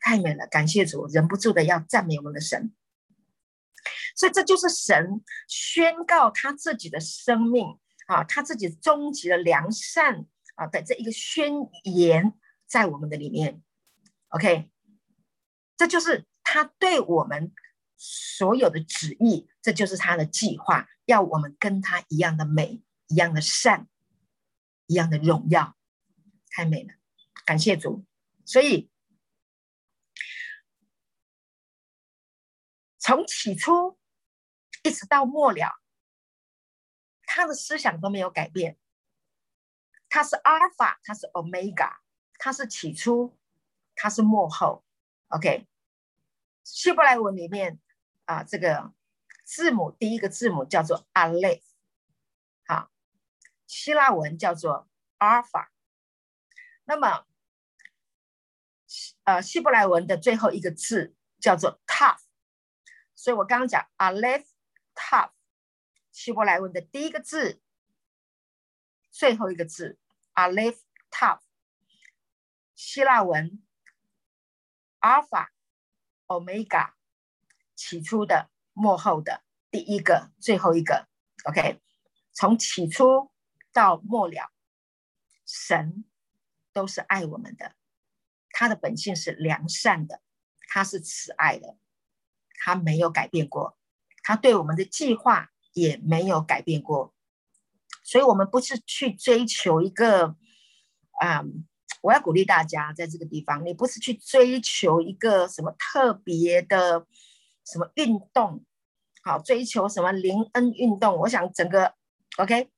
[0.00, 2.72] 太美了，感谢主，忍不住的要赞美我们的神。
[4.14, 10.26] 所以这就是神宣告他自己的生命啊，他自己终极的良善
[10.56, 11.52] 啊的这一个宣
[11.84, 12.32] 言
[12.66, 13.62] 在我们的里面。
[14.28, 14.70] OK，
[15.76, 17.52] 这就是他对我们
[17.96, 23.88] 所有的旨意，这就是他的计划，要我们跟他一样的美，一样的善，
[24.86, 25.76] 一样的荣耀。
[26.50, 26.94] 太美了，
[27.44, 28.04] 感谢主。
[28.44, 28.90] 所以。
[33.06, 33.98] 从起初
[34.82, 35.78] 一直到末了，
[37.34, 38.78] 他的思想都没有改变。
[40.08, 42.00] 他是阿尔法，他是欧米伽，
[42.38, 43.36] 他是起初，
[43.96, 44.84] 他是幕后。
[45.30, 45.66] OK，
[46.62, 47.80] 希伯来文里面
[48.26, 48.92] 啊，这个
[49.42, 51.60] 字母第一个字母叫做 a l e，
[52.68, 52.92] 好，
[53.66, 55.72] 希腊文叫做阿尔法。
[56.84, 57.26] 那么，
[59.24, 62.18] 呃，希伯来文的最后一个字叫做 Tav。
[63.16, 64.46] 所以我刚刚讲 Aleph
[64.94, 65.32] Tav，
[66.14, 67.60] 希伯来文的第一个字，
[69.10, 69.98] 最后一个字
[70.32, 70.78] Aleph
[71.10, 71.40] Tav，
[72.76, 73.60] 希腊文
[75.00, 75.52] 阿尔法、
[76.28, 76.92] Omega，
[77.74, 79.42] 起初的、末后的，
[79.72, 81.08] 第一个、最后一个。
[81.46, 81.82] OK，
[82.32, 83.32] 从起初
[83.72, 84.52] 到末了，
[85.44, 86.04] 神
[86.72, 87.74] 都是爱我们的，
[88.50, 90.22] 他的本性是良善的，
[90.68, 91.76] 他是慈爱的，
[92.60, 93.76] 他没有改变过，
[94.22, 97.12] 他对我们的计划也没有改变过。
[98.02, 100.36] 所以，我们不是去追求一个，
[101.22, 101.64] 嗯，
[102.02, 107.06] 我要鼓励大家在这个地方，你不是去追求一个什么特别的
[107.64, 108.62] 什么运动，
[109.22, 111.16] 好，追求什么灵恩运动。
[111.16, 111.94] 我想整个
[112.36, 112.68] ，OK，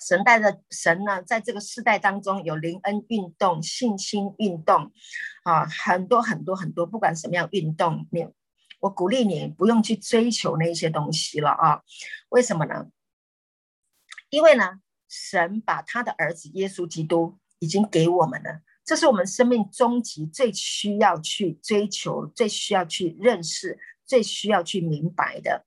[0.00, 4.90] 神带着神呢，在这个世代当中有灵恩运动、信心运动，
[5.44, 8.26] 啊，很多很多很多，不管什么样运动，你，
[8.84, 11.80] 我鼓励你不用去追求那些东西了啊，
[12.28, 12.86] 为什么呢？
[14.28, 25.64] 因为呢，神把他的儿子耶稣基督已经给我们了，这是我们生命终极最需要去追求、最需要去认识、最需要去明白的。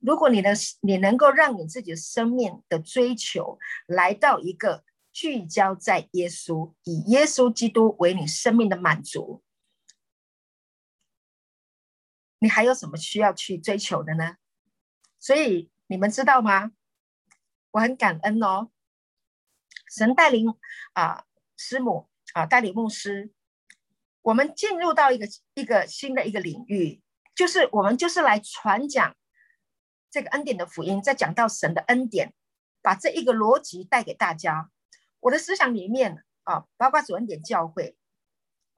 [0.00, 0.52] 如果你的
[0.82, 9.42] 你能够让你自己的生命的追求来到一个聚焦在耶稣，以耶稣基督为你生命的满足，
[12.40, 14.36] 你还有什么需要去追求的呢？
[15.18, 16.72] 所以你们知道吗？
[17.70, 18.70] 我很感恩哦，
[19.94, 20.52] 神带领
[20.94, 21.24] 啊，
[21.56, 23.30] 师母啊，带领牧师，
[24.22, 27.02] 我们进入到一个一个新的一个领域，
[27.34, 29.14] 就是我们就是来传讲
[30.10, 32.32] 这个恩典的福音，再讲到神的恩典，
[32.80, 34.70] 把这一个逻辑带给大家。
[35.20, 37.96] 我的思想里面啊，包括主恩典教会，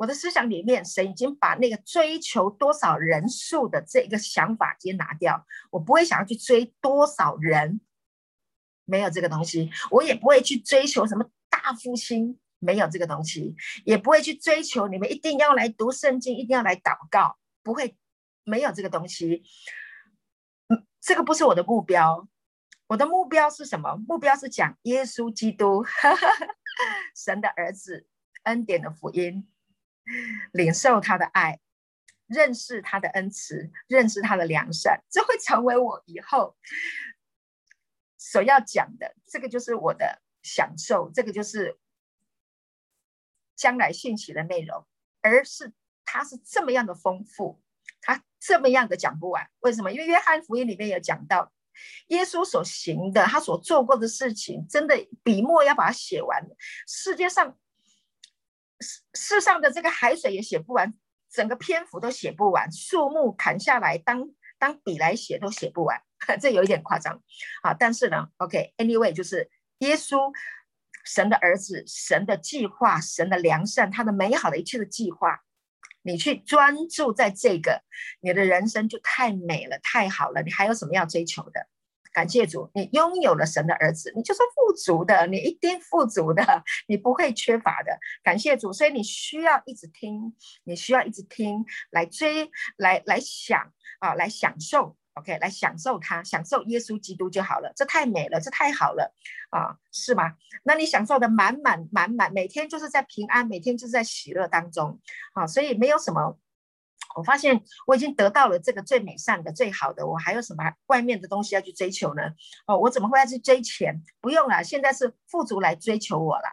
[0.02, 7.80] 我的思想里面，神已经把那个追求多少人数的这个想法先拿掉，我不会想要去追多少人。
[8.84, 17.96] 没有这个东西，我也不会去追求什么大复兴，没有这个东西，也不会去追求你们一定要来读圣经，一定要来祷告，不会，
[18.42, 19.44] 没有这个东西。
[20.66, 22.26] 嗯，这个不是我的目标，
[22.88, 23.94] 我的目标是什么？
[24.08, 26.28] 目标是讲耶稣基督，呵 呵
[27.14, 28.08] 神的儿子，
[28.42, 29.46] 恩典的福音，
[30.52, 31.60] 领受他的爱，
[32.26, 36.56] 认识他的恩慈，认识他的良善，这会成为我以后。
[38.18, 41.76] 所要讲的这个就是我的享受，这个就是
[43.56, 44.86] 将来信息的内容，
[45.20, 45.72] 而是
[46.04, 47.60] 它是这么样的丰富，
[48.00, 49.50] 它这么样的讲不完。
[49.60, 49.92] 为什么？
[49.92, 51.52] 因为约翰福音里面有讲到，
[52.08, 56.46] 耶稣所行的，他所做过的事情，真的笔墨要把它写完，
[56.86, 57.58] 世界上
[59.14, 60.92] 世上的这个海水也写不完，
[61.30, 64.28] 整个篇幅都写不完，树木砍下来当
[64.58, 66.02] 当笔来写都写不完。
[66.40, 67.20] 这有一点夸张，
[67.62, 70.32] 啊，但是呢，OK，Anyway，就是耶稣，
[71.04, 75.40] 神的儿子，神的计划，神的良善，他的美好的一切的计划，
[76.02, 77.82] 你去专注在这个，
[78.20, 81.66] 你的人生就太美了，太好了，你还有什么要追求的？
[82.12, 86.42] 感谢主，你拥有了神的儿子，你就是富足的，你一定富足的，
[86.86, 87.98] 你不会缺乏的。
[88.22, 90.34] 感谢主，所以你需要一直听，
[90.64, 94.96] 你需要一直听，来追，来来想啊，来享受。
[95.14, 97.70] OK，来享受它，享受耶稣基督就好了。
[97.76, 99.14] 这太美了，这太好了
[99.50, 100.32] 啊，是吗？
[100.64, 104.98] 那你享受的满满满满，每天就是在平安，每天就是在喜乐当中
[105.34, 106.38] 啊，所以没有什么。
[107.14, 112.22] 我发现我已经得到了这个最美善的、最好的，我还有什么外面的东西要去追求呢？
[112.66, 114.02] 哦，我怎么会要去追钱？
[114.20, 116.44] 不用了，现在是富足来追求我了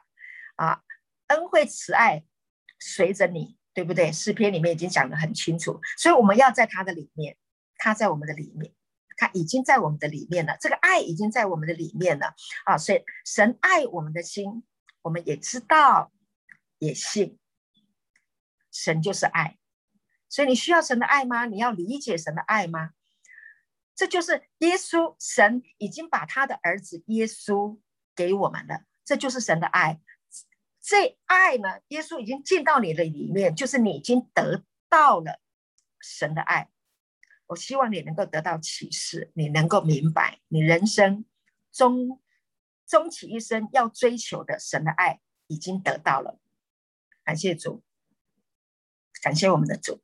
[0.56, 0.82] 啊！
[1.28, 2.24] 恩惠慈爱
[2.80, 4.12] 随着你，对不对？
[4.12, 7.38] 诗篇里面已经讲得很清楚，所以我们要在他的里面。
[7.82, 8.74] 他在我们的里面，
[9.16, 10.58] 他已经在我们的里面了。
[10.60, 12.34] 这个爱已经在我们的里面了
[12.66, 12.78] 啊！
[12.78, 14.64] 所以神爱我们的心，
[15.02, 16.12] 我们也知道，
[16.80, 17.40] 也信。
[18.70, 19.58] 神就是爱，
[20.30, 21.46] 所以你需要神的爱吗？
[21.46, 22.92] 你要理解神的爱吗？
[23.96, 27.78] 这就是耶稣，神已经把他的儿子耶稣
[28.16, 30.00] 给我们了，这就是神的爱。
[30.82, 35.42] 这爱呢，耶稣已经进到你的里面，就是你已经得到了
[36.00, 36.70] 神的爱。
[37.48, 41.26] 我希望你能够得到启示，你能够明白，你人生
[41.72, 42.22] 终
[42.88, 46.40] 终其一生要追求的神的爱已经得到了。
[47.24, 47.84] 感谢主，
[49.22, 50.02] 感谢我们的主。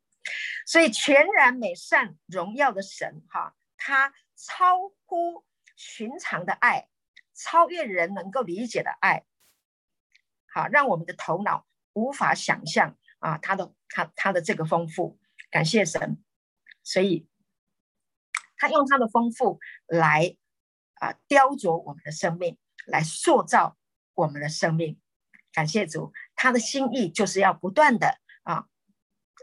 [0.66, 5.44] 所以全然美善荣耀的神，哈，他超乎
[5.76, 6.88] 寻常的爱，
[7.34, 9.24] 超越人能够理解的爱，
[10.46, 15.18] 好，让我们的头脑无法想象啊，他的他他的这个丰富。
[15.50, 16.22] 感谢神，
[16.82, 17.28] 所以。
[18.58, 20.34] 他用他的丰富来
[20.94, 22.56] 啊雕琢我们的生命，
[22.86, 23.76] 来塑造
[24.14, 24.98] 我们的生命。
[25.52, 28.18] 感谢主，他的心意就是要不断的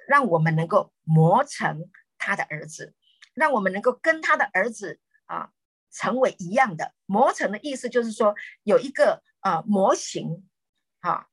[0.07, 2.93] 让我们能够磨成他的儿子，
[3.33, 5.51] 让我们能够跟他的儿子啊
[5.91, 6.93] 成为一样的。
[7.05, 10.49] 磨成的意思就是说有一个啊模型，
[11.01, 11.27] 啊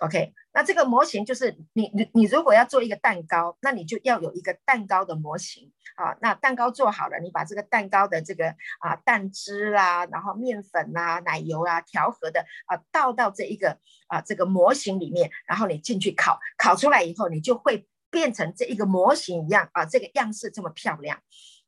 [0.00, 0.34] ，OK。
[0.56, 6.16] 那这个模型就是你你你如果要做一个蛋糕，那你就要有一个蛋糕的模型啊。
[6.22, 8.48] 那蛋糕做好了，你把这个蛋糕的这个
[8.80, 21.20] 啊蛋汁啦，然后面粉啦、奶油啊调和的啊倒到这一个啊这个模型里面，然后你进去烤，烤出来以后，你就会变成这一个模型一样啊，这个样式这么漂亮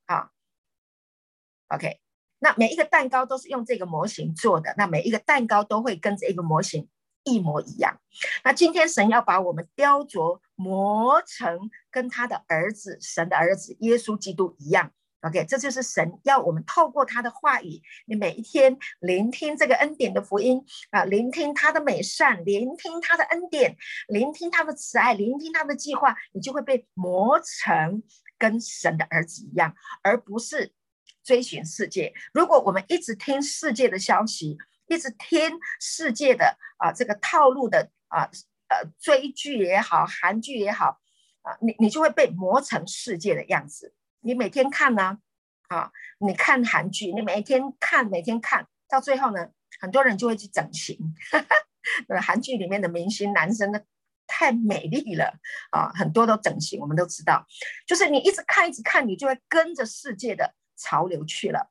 [0.06, 0.30] 啊。
[1.68, 2.00] OK，
[2.38, 6.88] 那每一个蛋糕都是用这个模型做的，那每一个蛋糕都会跟这一个模型。
[7.28, 8.00] 一模一样。
[8.42, 14.90] 那今天神要把我们雕琢磨成跟他的儿子，神的儿子耶稣基督一样。
[15.22, 23.76] OK，这就是神要我们透过他的话语，你每一天聆听这个恩典的福音啊，聆听他的美善，聆听他的恩典，
[24.06, 28.02] 聆听他的慈爱，聆听他的计划，你就会被磨成
[28.38, 30.72] 跟神的儿子一样，而不是
[31.24, 32.14] 追寻世界。
[32.32, 34.56] 如果我们一直听世界的消息，
[34.88, 38.28] 一直听世界的啊，这个套路的啊，
[38.68, 40.98] 呃，追剧也好，韩剧也好，
[41.42, 43.94] 啊，你你就会被磨成世界的样子。
[44.20, 45.18] 你每天看呢，
[45.68, 49.48] 啊，你看韩剧，你每天看，每天看到最后呢，
[49.80, 50.98] 很多人就会去整形。
[52.08, 53.80] 呃， 韩剧里面的明星男生呢，
[54.26, 55.38] 太美丽了
[55.70, 57.46] 啊，很多都整形，我们都知道。
[57.86, 61.70] 就是你一直看，一直看，你就会跟着世界的潮流去了。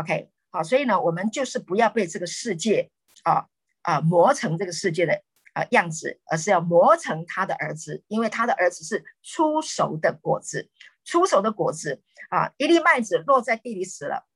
[0.00, 0.30] OK。
[0.50, 2.90] 好，所以呢，我们就是不要被这个世界
[3.24, 3.46] 啊
[3.82, 5.22] 啊磨成这个世界的
[5.52, 10.70] 啊样子，而是要磨成他的儿子，因为他的儿子是出熟的果子，
[11.04, 14.26] 出熟的果子啊，一粒麦子落在地里死了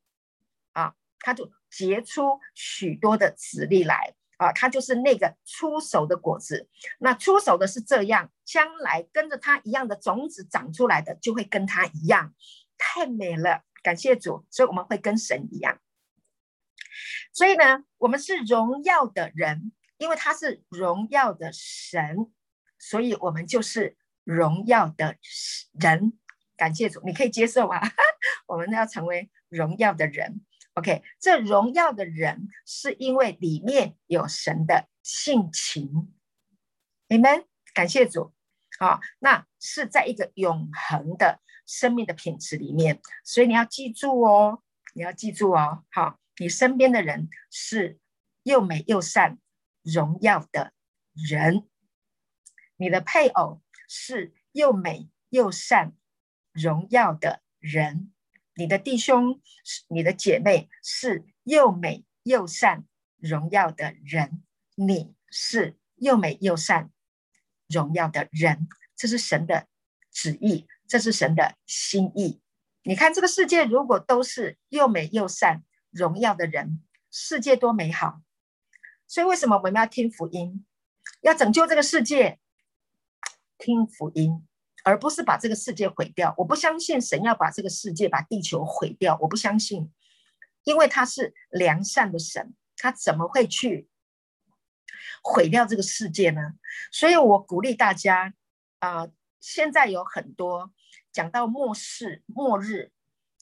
[0.72, 6.68] 啊，它就结出许多的籽粒来啊，它就是那个出熟的果子。
[6.98, 12.34] 那出熟的是这样，将来跟着他一样的种子长出来的，就会跟他一样，
[12.76, 15.78] 太美了，感谢主，所以我们会跟神一样。
[17.32, 22.32] 所以呢，我们是荣耀的人，因为他是荣耀的神，
[22.78, 25.16] 所以我们就是荣耀的
[25.72, 26.18] 人。
[26.56, 27.80] 感谢主，你可以接受吗？
[28.46, 30.44] 我们要成为荣耀的人。
[30.74, 36.14] OK，这荣耀的人是因为里面有神的性情。
[37.08, 37.46] Amen。
[37.74, 38.32] 感谢主。
[38.78, 44.62] 好，那是在一个永恒的生命的品质里面，所以你要记住哦，
[44.94, 45.84] 你要记住哦。
[45.90, 46.18] 好。
[46.38, 47.98] 你身边的人是
[48.42, 49.38] 又美又善、
[49.82, 50.72] 荣耀的
[51.12, 51.68] 人，
[52.76, 55.94] 你的配偶是又美又善、
[56.52, 58.12] 荣耀的人，
[58.54, 59.40] 你的弟兄、
[59.88, 62.84] 你的姐妹是又美又善、
[63.18, 64.42] 荣耀的人，
[64.74, 66.90] 你是又美又善、
[67.68, 69.68] 荣耀的人，这是神的
[70.10, 72.40] 旨意，这是神的心意。
[72.82, 75.62] 你看这个世界，如果都是又美又善，
[75.92, 78.22] 荣耀的人，世界多美好！
[79.06, 80.64] 所以为什么我们要听福音？
[81.20, 82.40] 要拯救这个世界，
[83.58, 84.46] 听福音，
[84.84, 86.34] 而不是把这个世界毁掉。
[86.38, 89.92] 我不相信神要把这个世界、把地球毁掉，我不相信，
[90.64, 93.86] 因为他是良善的神，他怎么会去
[95.22, 96.54] 毁掉这个世界呢？
[96.90, 98.34] 所以我鼓励大家
[98.78, 99.08] 啊、
[99.40, 100.72] 现在有很多
[101.12, 102.90] 讲到末世、末日。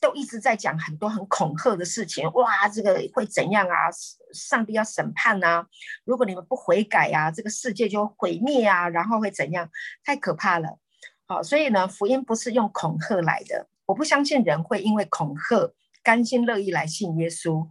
[0.01, 3.91] 都一直在讲很多很恐吓的事情，哇，这个会怎样啊？
[4.33, 5.67] 上帝要审判啊！
[6.05, 9.69] 如果你们不悔改啊，这个世界就毁灭啊，然后会怎样？
[10.03, 10.79] 太可怕了！
[11.27, 13.69] 好，所以呢，福音不是用恐吓来的。
[13.87, 15.73] 我不相信人会因为恐吓
[16.03, 17.69] 甘心乐意来信耶稣。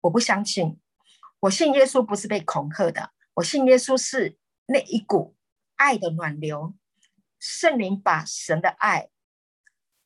[0.00, 0.80] 我不相信，
[1.40, 5.36] 我信耶稣不是被恐吓的，我信耶稣是那一股
[5.76, 6.74] 爱的暖流，
[7.38, 9.10] 圣灵把神的爱。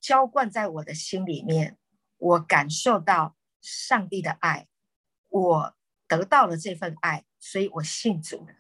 [0.05, 1.79] 浇灌在我的心里面，
[2.19, 4.69] 我感受到上帝的爱，
[5.31, 5.75] 我
[6.07, 8.53] 得到了这份爱，所以我信主了。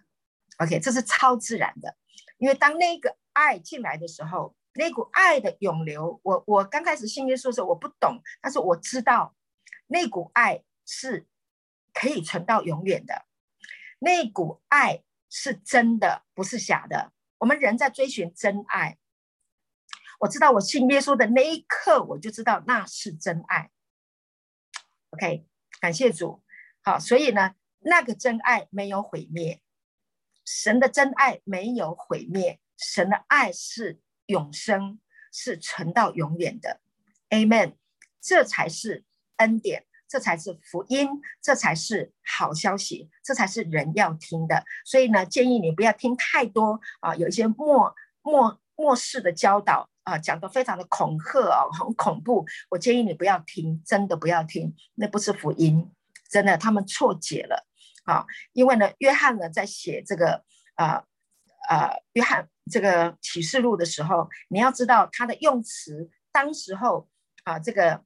[0.57, 1.99] OK，这是超自然的，
[2.39, 9.37] 因为当那个爱进来的时候，那股爱的涌流，我我刚开始信耶稣的时候我不懂，但是我知道
[9.89, 11.27] 那股爱是
[11.93, 13.27] 可以存到永远的，
[13.99, 17.13] 那股爱是真的，不是假的。
[17.37, 18.97] 我们人在追寻真爱。
[20.25, 23.70] 我知道我信耶稣的那一刻，我就知道那是真爱。
[25.11, 25.47] OK，
[25.81, 26.43] 感谢主。
[26.83, 29.61] 好，所以呢，那个真爱没有毁灭，
[30.45, 34.99] 神的真爱没有毁灭，神的爱是永生，
[35.31, 36.81] 是存到永远的。
[37.29, 37.75] Amen。
[38.18, 39.05] 这才是
[39.37, 44.64] 恩典，这才是福音，这才是好消息，这才是人要听的。
[44.87, 48.59] 所以呢，建议你不要听太多啊，有一些末末。
[48.77, 52.47] 末世的教导啊，讲得非常的恐吓哦，很恐怖。
[52.71, 55.91] 我建议你不要听，真的不要听，那不是福音，
[56.31, 57.67] 真的他们错解了
[58.05, 58.25] 啊。
[58.53, 60.45] 因为呢，约翰呢在写这个
[60.77, 61.05] 啊
[61.69, 67.09] 啊约翰这个启示录的时候，你要知道他的用词，当时候
[67.45, 68.05] 啊这个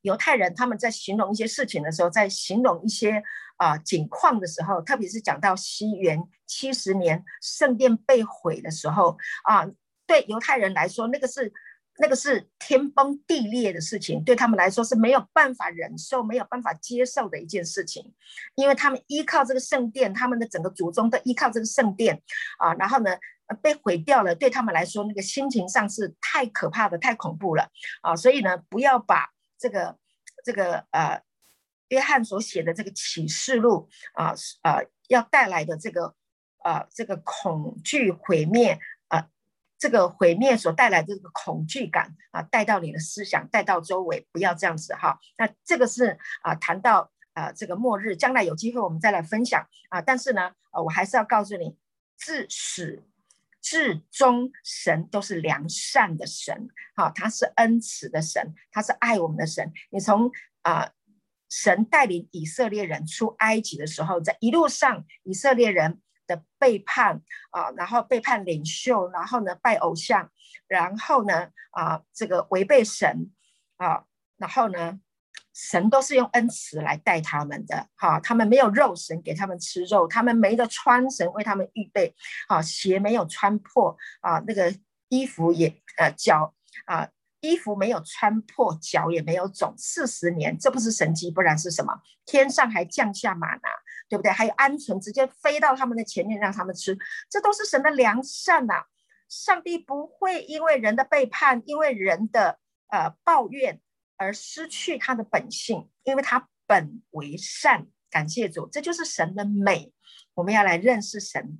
[0.00, 3.22] 犹太人他们在形容一些事情的时候，在形容一些
[3.58, 9.66] 啊景况的时候，特别是讲到西元七十年圣殿被毁的时候啊，
[10.06, 11.52] 对犹太人来说，那个是
[11.98, 18.14] 那个是天崩地裂的事情，对他们来说是没有办法忍受、没有办法接受的一件事情，
[18.54, 22.22] 因为他们依靠这个圣殿，他们的整个祖宗都依靠这个圣殿
[22.58, 23.16] 啊，然后呢
[23.62, 27.68] 被毁掉了，对他们来说，那个心情上是太可怕的、太恐怖了
[28.02, 29.96] 啊，所以呢，不要把这个
[30.44, 31.20] 这个呃。
[31.90, 36.16] 约翰所写的这个启示录啊，呃，要带来的这个
[36.64, 38.76] 呃，这个恐惧毁灭，
[39.78, 45.18] 这个毁灭所带来的这个恐惧感啊，带到你的思想，带到周围，不要这样子哈。
[45.38, 50.00] 那这个是啊，谈到啊，这个末日，将来有机会我们再来分享啊。
[50.00, 51.76] 但是呢，呃，我还是要告诉你，
[52.16, 53.02] 自始
[53.60, 59.72] 至终，神都是良善的神，好，他是恩慈的神，他是爱我们的神。
[59.90, 60.30] 你从
[60.62, 60.90] 啊。
[61.48, 67.20] 神带领以色列人出埃及的时候，在一路上，以色列人的背叛
[67.50, 70.30] 啊，然后背叛领袖，然后呢拜偶像，
[70.66, 73.30] 然后呢啊这个违背神
[73.76, 74.04] 啊，
[74.36, 75.00] 然后呢
[75.54, 82.14] 神都是用恩慈来带他们的，哈，他们没有肉，神给他们吃肉，他们没得穿，神为他们预备，
[82.48, 84.74] 啊，鞋没有穿破啊，那个
[85.08, 86.54] 衣服也呃脚
[86.86, 87.08] 啊。
[87.40, 91.92] 衣服没有穿破，脚也没有肿，四十年，这不是神迹，不然是什么？
[92.24, 93.68] 天上还降下马呢，
[94.08, 94.30] 对不对？
[94.30, 96.96] 还有鹌鹑直接飞到他们的前面，让他们吃，
[97.28, 98.84] 这都是神的良善呐、啊。
[99.28, 103.80] 上帝不会因为人的背叛，因为人的呃抱怨
[104.16, 107.88] 而失去他的本性，因为他本为善。
[108.08, 109.92] 感谢主，这就是神的美。
[110.34, 111.58] 我们要来认识神，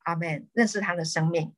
[0.00, 1.54] 阿门，认识他的生命。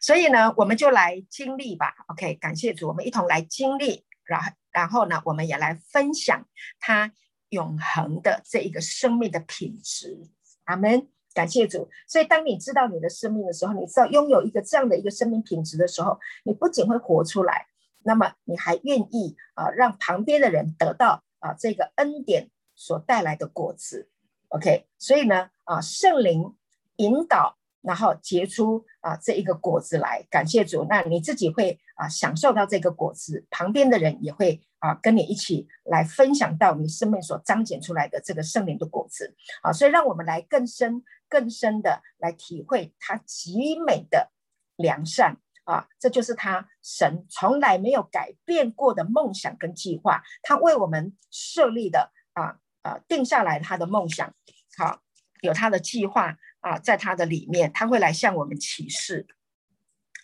[0.00, 1.94] 所以呢，我们就来经历吧。
[2.08, 6.46] OK，感谢主，我们一同来经历，然后，然后呢，我们也来分享
[6.80, 7.12] 他
[7.50, 10.28] 永恒的这一个生命的品质。
[10.64, 11.88] 阿门，感谢主。
[12.08, 17.66] 所以，当你知道你的生命的时候，你知道拥有一个这样的一个生命品质的时候，你不仅会活出来，
[18.02, 24.10] 那么你还愿意啊，让旁边的人得到啊这个恩典所带来的果子。
[24.48, 26.54] OK，所以呢，啊，圣灵
[26.96, 27.55] 引导。
[27.86, 30.84] 然后结出啊这一个果子来，感谢主。
[30.90, 39.72] 那你自己会啊享受到这个果子，旁边的人也会啊跟你一起来分享到你生命所彰显出来的这个圣灵的果子啊。
[39.72, 44.32] 所以让我们来更深、更深的来体会他极美的
[44.74, 54.34] 良善啊，这就是他神从来没有改变过的梦想跟计划，他为我们设立的啊啊定下来他的梦想，
[54.76, 55.02] 好，
[55.40, 56.36] 有他的计划。
[56.66, 59.28] 啊，在他的里面，他会来向我们启示。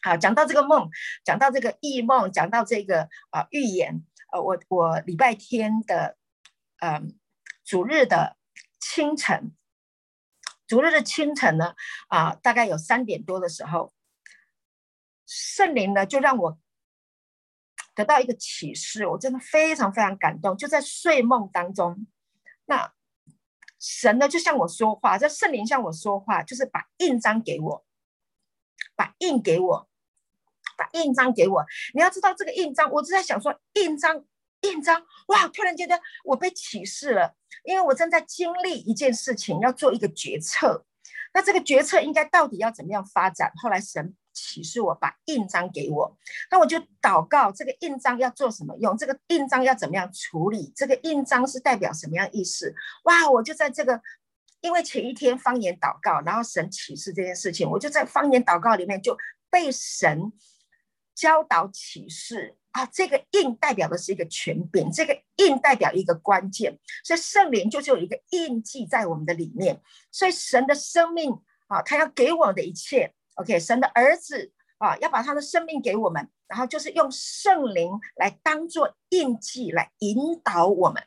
[0.02, 0.90] 好，讲到这个梦，
[1.24, 4.04] 讲到这个异梦，讲到这个啊预言。
[4.32, 6.16] 呃，我我礼拜天的，
[6.80, 7.02] 嗯、呃，
[7.64, 8.36] 主日的
[8.80, 9.52] 清晨，
[10.66, 11.76] 主日的清晨呢，
[12.08, 13.92] 啊，大概有三点多的时候，
[15.24, 16.58] 圣灵呢就让我
[17.94, 22.04] 得到一个启示，我真的非常非常感动，就在睡梦当中，
[22.64, 22.92] 那。
[23.84, 27.84] 神呢，就向我说话，这圣灵向我说话，就是把印章给我，
[28.94, 29.88] 把印给我，
[30.76, 31.64] 把印章给我。
[31.92, 34.24] 你要知道这个印章，我就在想说，印章，
[34.60, 35.48] 印章，哇！
[35.48, 40.86] 突然觉得我被启示了，因为我正在经历一件事情，要做一个决策。
[41.34, 43.50] 那这个决策应该到底要怎么样发展？
[43.56, 44.14] 后来神。
[44.32, 46.16] 启示我把印章给我，
[46.50, 48.96] 那我就祷告，这个印章要做什么用？
[48.96, 50.72] 这个印章要怎么样处理？
[50.74, 52.74] 这个印章是代表什么样意思？
[53.04, 53.30] 哇！
[53.30, 54.00] 我就在这个，
[54.60, 59.16] 因为前一天方言祷告，然后神启示这件事情，我就在方言祷告里面就
[59.50, 60.32] 被神
[61.14, 62.86] 教导启示啊。
[62.86, 69.80] 这个印代表的是一个权柄，这个印代表一个关键，所以圣灵就是有一个印记在我们的里面，
[70.10, 73.14] 所以神的生命啊，他要给我的一切。
[73.36, 81.02] OK，神的儿子啊，要把他的生命给我们，然后就是用圣灵来当做印记来引导我们，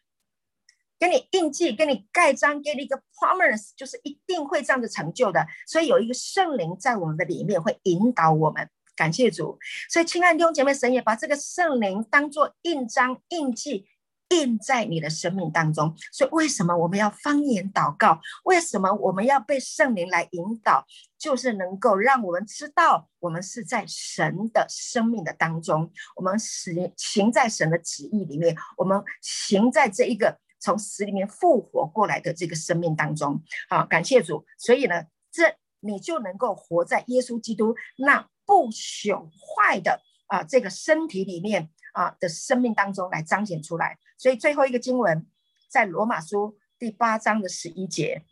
[0.98, 5.46] 给你印记，给你盖章，给你一个 promise，就是一定会这样子成就的。
[5.68, 9.60] 所以有一个圣灵在我们的里面会引导我们，感谢主。
[9.90, 13.86] 所以亲爱的弟兄姐妹，神也把这个圣灵当做印章、印记
[14.30, 15.96] 印在你的生命当中。
[16.12, 18.20] 所以，为什么我们要方言祷告？
[18.44, 20.86] 为什么我们要被圣灵来引导？
[21.18, 33.42] 就是能够让我们知道，我们是在神的生命的当中，我们行行在神的旨意里面，我们行在这一个从死里面复活过来的这个生命当中。
[33.70, 34.46] 好，感谢主。
[34.60, 41.70] 所以呢，这你就能够活在耶稣基督那不朽坏的啊这个身体里面。
[41.96, 45.26] 啊的生命当中来彰显出来，所以最后一个经文
[45.70, 48.24] 在罗马书第八章的十一节。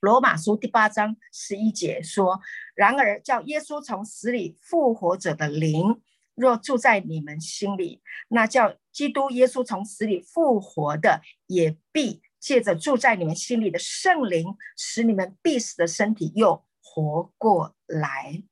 [0.00, 2.40] 罗马书第八章十一节说
[2.74, 6.00] ：“然而叫耶稣从死里复活者的灵，
[6.34, 18.42] 若住在你们心里，那叫基督耶稣从死里复活的，也必借着住在你们心里的圣灵，使你们必死的身体又活过来。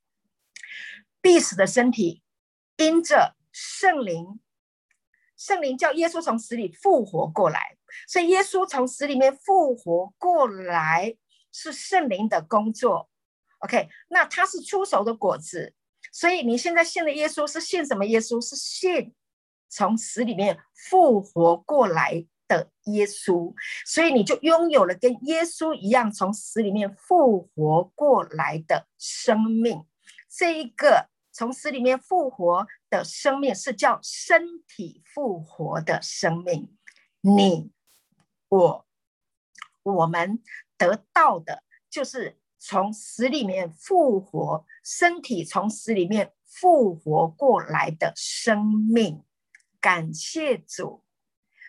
[1.23, 2.23] 必死的身体
[2.77, 4.39] 因着。”圣灵，
[5.37, 11.17] 圣灵叫耶稣从死里复活过来，所以耶稣从死里面复活过来
[11.51, 13.11] 是圣灵的工作。
[13.59, 15.75] OK，那他是出熟的果子，
[16.13, 18.41] 所以你现在信的耶稣是信什么耶稣？
[18.41, 19.13] 是信
[19.69, 23.53] 从死里面复活过来的耶稣，
[23.85, 29.85] 所以你就拥有了跟耶稣一样从死里面复活过来的生命。
[30.31, 31.09] 这一个。
[31.39, 36.77] 从死里面复活的生命是叫身体复活的生命，
[37.21, 37.71] 你、
[38.49, 38.87] 我、
[39.85, 40.43] 我们
[40.77, 49.23] 得到的就是从死里面复活，身体从死里面复活过来的生命。
[49.81, 51.05] 感谢主，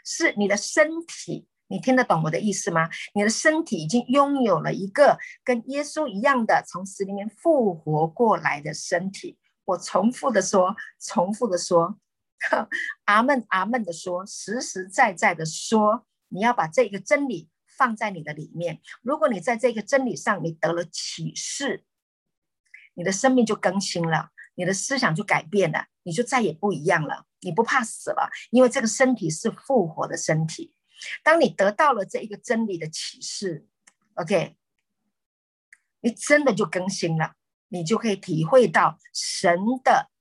[0.03, 2.89] 是你的身体，你听得懂我的意思吗？
[3.13, 9.37] 你的身体已经拥有了一个跟耶稣一样的从死里面复活过来的身体。
[9.69, 11.99] 我重复的说，重复的说，
[13.05, 18.81] 阿门，阿门的说，实实在在的说，你要把这个真理放在你的里面。
[19.01, 21.83] 如果你在这个真理上，你得了启示，
[22.93, 27.25] 你的生命就更新了，你的思想就改变了，你就再也不一样了。
[27.41, 30.73] 你不怕死了，因为这个身体是复活的身体。
[31.23, 33.65] 当你得到了这一个真理的启示
[34.15, 34.57] ，OK，
[36.01, 37.35] 你真的就更新了。
[37.69, 40.11] 你就可以体会到神的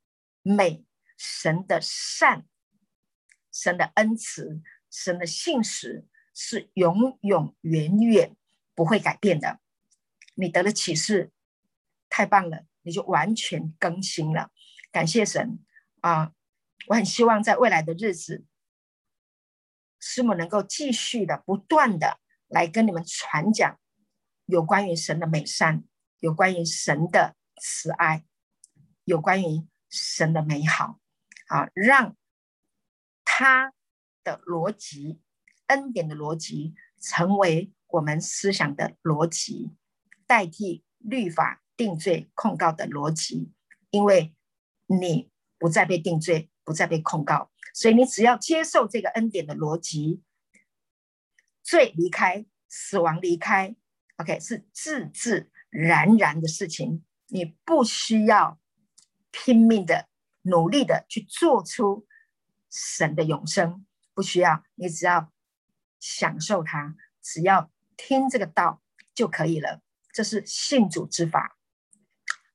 [0.43, 0.85] 美、
[1.17, 2.47] 神的善、
[3.53, 8.37] 神的恩慈、神的信实是永永远远
[8.75, 9.61] 不会改变的。
[10.35, 11.33] 你得了启示，
[12.09, 14.53] 太棒了，你就完全更新了。
[14.93, 15.59] 感谢神
[16.01, 16.33] 啊！
[16.87, 18.47] 我很希望在未来的日子，
[19.99, 23.79] 师母能够继续的、不断的来跟你们传讲
[24.47, 25.83] 有关于神的美善，
[26.21, 27.35] 有关于神的。
[27.61, 28.25] 慈爱，
[29.05, 30.99] 有关于神的美好，
[31.49, 32.17] 啊，让
[33.25, 33.73] 他
[34.25, 35.21] 的逻辑、
[35.67, 39.71] 恩典的逻辑成为我们思想的逻辑，
[40.27, 43.53] 代替律法定罪控告的逻辑。
[43.91, 44.35] 因为
[44.87, 50.23] 你不再被定罪，不再被控告，所以你只要接受这个恩典的逻辑，
[51.63, 53.75] 罪离开，死亡离开
[54.17, 57.03] ，OK，是自自然然的事情。
[57.29, 58.59] 你不需要
[59.31, 60.09] 拼命的
[60.43, 62.07] 努力的去做出
[62.71, 65.33] 神的永生，不需要，你只要
[66.01, 68.83] 享受它，只要听这个道
[69.15, 69.83] 就可以了。
[70.13, 71.57] 这是信主之法，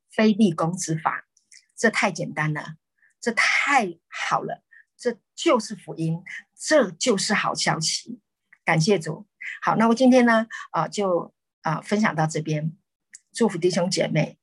[0.10, 1.28] 非立功之法，
[1.76, 2.76] 这太简单了，
[3.22, 4.64] 这太好了，
[4.98, 6.24] 这就是福音，
[6.56, 8.20] 这就是好消息。
[8.66, 9.28] 感谢主。
[9.62, 12.76] 好，那我今天呢，啊、就啊、分享到这边，
[13.32, 14.40] 祝福弟兄姐妹。